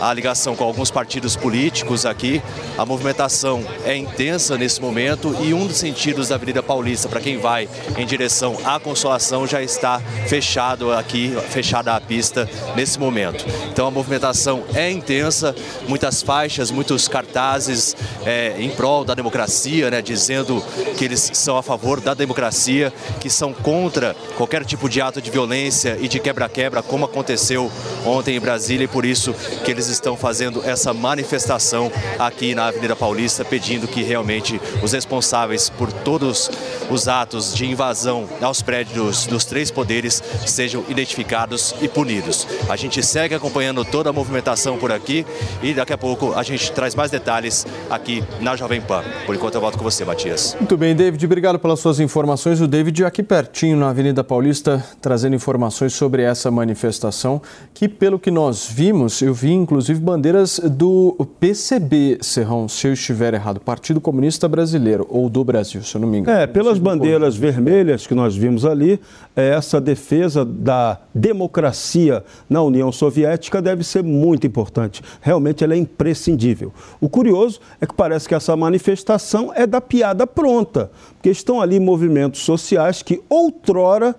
[0.00, 2.40] a ligação com alguns partidos políticos aqui.
[2.76, 7.27] A movimentação é intensa nesse momento e um dos sentidos da Avenida Paulista, para quem
[7.36, 13.44] vai em direção à Consolação, já está fechado aqui, fechada a pista nesse momento.
[13.70, 15.54] Então a movimentação é intensa,
[15.86, 20.62] muitas faixas, muitos cartazes é, em prol da democracia, né, dizendo
[20.96, 25.30] que eles são a favor da democracia, que são contra qualquer tipo de ato de
[25.30, 27.70] violência e de quebra-quebra, como aconteceu
[28.04, 32.96] ontem em Brasília, e por isso que eles estão fazendo essa manifestação aqui na Avenida
[32.96, 36.50] Paulista, pedindo que realmente os responsáveis por todos
[36.90, 42.46] os atos de invasão aos prédios dos três poderes sejam identificados e punidos.
[42.68, 45.26] A gente segue acompanhando toda a movimentação por aqui
[45.60, 49.02] e daqui a pouco a gente traz mais detalhes aqui na Jovem Pan.
[49.26, 50.56] Por enquanto eu volto com você, Matias.
[50.60, 52.60] Muito bem, David, obrigado pelas suas informações.
[52.60, 57.42] O David aqui pertinho na Avenida Paulista trazendo informações sobre essa manifestação
[57.74, 63.34] que, pelo que nós vimos, eu vi inclusive bandeiras do PCB, Serrão, se eu estiver
[63.34, 66.38] errado, Partido Comunista Brasileiro ou do Brasil, se eu não me engano.
[66.38, 69.00] É, pelas bandeiras vermelhas que nós vimos ali,
[69.36, 75.02] é, essa defesa da democracia na União Soviética deve ser muito importante.
[75.20, 76.72] Realmente ela é imprescindível.
[77.00, 81.78] O curioso é que parece que essa manifestação é da piada pronta, porque estão ali
[81.78, 84.14] movimentos sociais que outrora,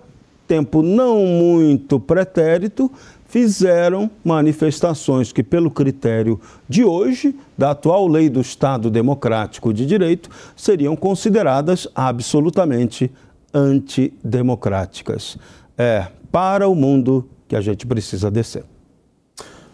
[0.48, 2.90] tempo não muito pretérito,
[3.30, 10.28] fizeram manifestações que, pelo critério de hoje, da atual lei do Estado Democrático de Direito,
[10.56, 13.10] seriam consideradas absolutamente
[13.54, 15.38] antidemocráticas.
[15.78, 18.64] É para o mundo que a gente precisa descer.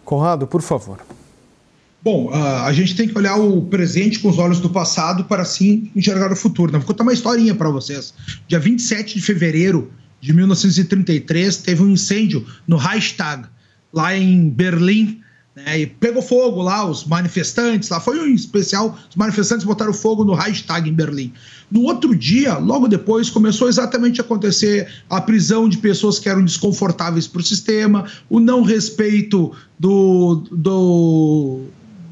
[0.05, 0.99] Conrado, por favor.
[2.03, 5.91] Bom, a gente tem que olhar o presente com os olhos do passado para assim
[5.95, 6.71] enxergar o futuro.
[6.71, 6.77] Né?
[6.77, 8.13] Vou contar uma historinha para vocês.
[8.47, 13.47] Dia 27 de fevereiro de 1933, teve um incêndio no Reichstag,
[13.93, 15.21] lá em Berlim,
[15.55, 20.23] né, e pegou fogo lá, os manifestantes, lá foi um especial, os manifestantes botaram fogo
[20.23, 21.33] no Reichstag em Berlim.
[21.71, 26.45] No outro dia, logo depois, começou exatamente a acontecer a prisão de pessoas que eram
[26.45, 31.67] desconfortáveis para o sistema, o não respeito do, do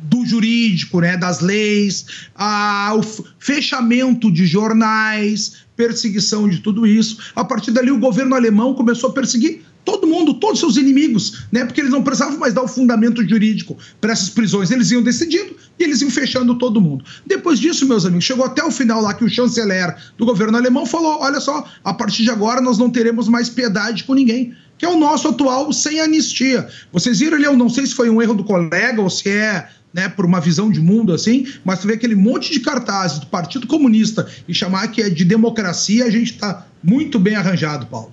[0.10, 3.02] do jurídico, né, das leis, a, o
[3.40, 7.18] fechamento de jornais, perseguição de tudo isso.
[7.36, 11.64] A partir dali, o governo alemão começou a perseguir todo mundo, todos seus inimigos, né?
[11.64, 14.72] Porque eles não precisavam mais dar o fundamento jurídico para essas prisões.
[14.72, 17.06] Eles iam decidindo e eles iam fechando todo mundo.
[17.26, 20.86] Depois disso, meus amigos, chegou até o final lá que o chanceler do governo alemão
[20.86, 24.54] falou: olha só, a partir de agora nós não teremos mais piedade com ninguém.
[24.78, 26.68] Que é o nosso atual sem anistia.
[26.92, 29.70] Vocês viram ali, eu não sei se foi um erro do colega ou se é
[29.96, 33.28] né, por uma visão de mundo assim, mas tu vê aquele monte de cartazes do
[33.28, 38.12] Partido Comunista e chamar que é de democracia, a gente está muito bem arranjado, Paulo.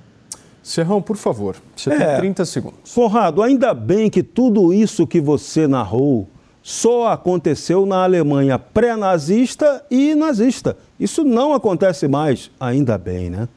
[0.63, 2.93] Serrão, por favor, você é, tem 30 segundos.
[2.95, 6.31] Conrado, ainda bem que tudo isso que você narrou
[6.63, 10.77] só aconteceu na Alemanha pré-nazista e nazista.
[11.01, 13.49] Isso não acontece mais, ainda bem, né?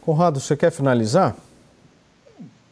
[0.00, 1.36] Conrado, você quer finalizar?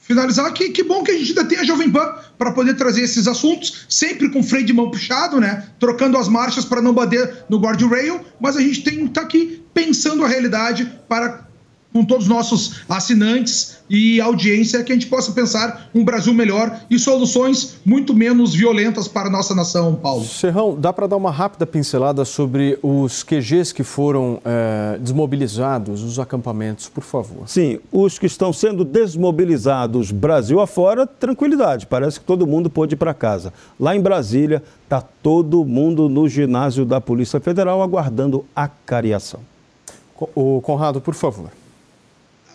[0.08, 3.02] Finalizar que, que bom que a gente ainda tem a Jovem Pan para poder trazer
[3.02, 5.68] esses assuntos, sempre com freio de mão puxado, né?
[5.78, 9.62] Trocando as marchas para não bater no guardrail, mas a gente tem que tá aqui
[9.74, 11.46] pensando a realidade para
[11.92, 16.80] com todos os nossos assinantes e audiência, que a gente possa pensar um Brasil melhor
[16.90, 20.24] e soluções muito menos violentas para a nossa nação, Paulo.
[20.24, 26.18] Serrão, dá para dar uma rápida pincelada sobre os QGs que foram é, desmobilizados, os
[26.18, 27.48] acampamentos, por favor?
[27.48, 32.98] Sim, os que estão sendo desmobilizados Brasil afora, tranquilidade, parece que todo mundo pôde ir
[32.98, 33.52] para casa.
[33.80, 39.40] Lá em Brasília, está todo mundo no ginásio da Polícia Federal aguardando a cariação.
[40.34, 41.50] O Conrado, por favor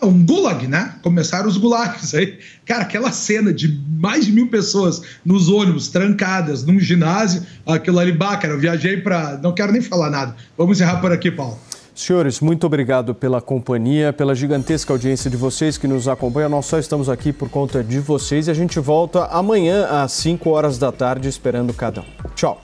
[0.04, 0.94] um gulag, né?
[1.02, 2.38] Começaram os gulags aí.
[2.64, 8.12] Cara, aquela cena de mais de mil pessoas nos ônibus, trancadas, num ginásio, aquilo ali,
[8.12, 9.38] bah, cara, eu viajei para.
[9.42, 10.36] Não quero nem falar nada.
[10.56, 11.58] Vamos encerrar por aqui, Paulo.
[11.94, 16.48] Senhores, muito obrigado pela companhia, pela gigantesca audiência de vocês que nos acompanham.
[16.48, 20.50] Nós só estamos aqui por conta de vocês e a gente volta amanhã às 5
[20.50, 22.04] horas da tarde esperando cada um.
[22.34, 22.63] Tchau.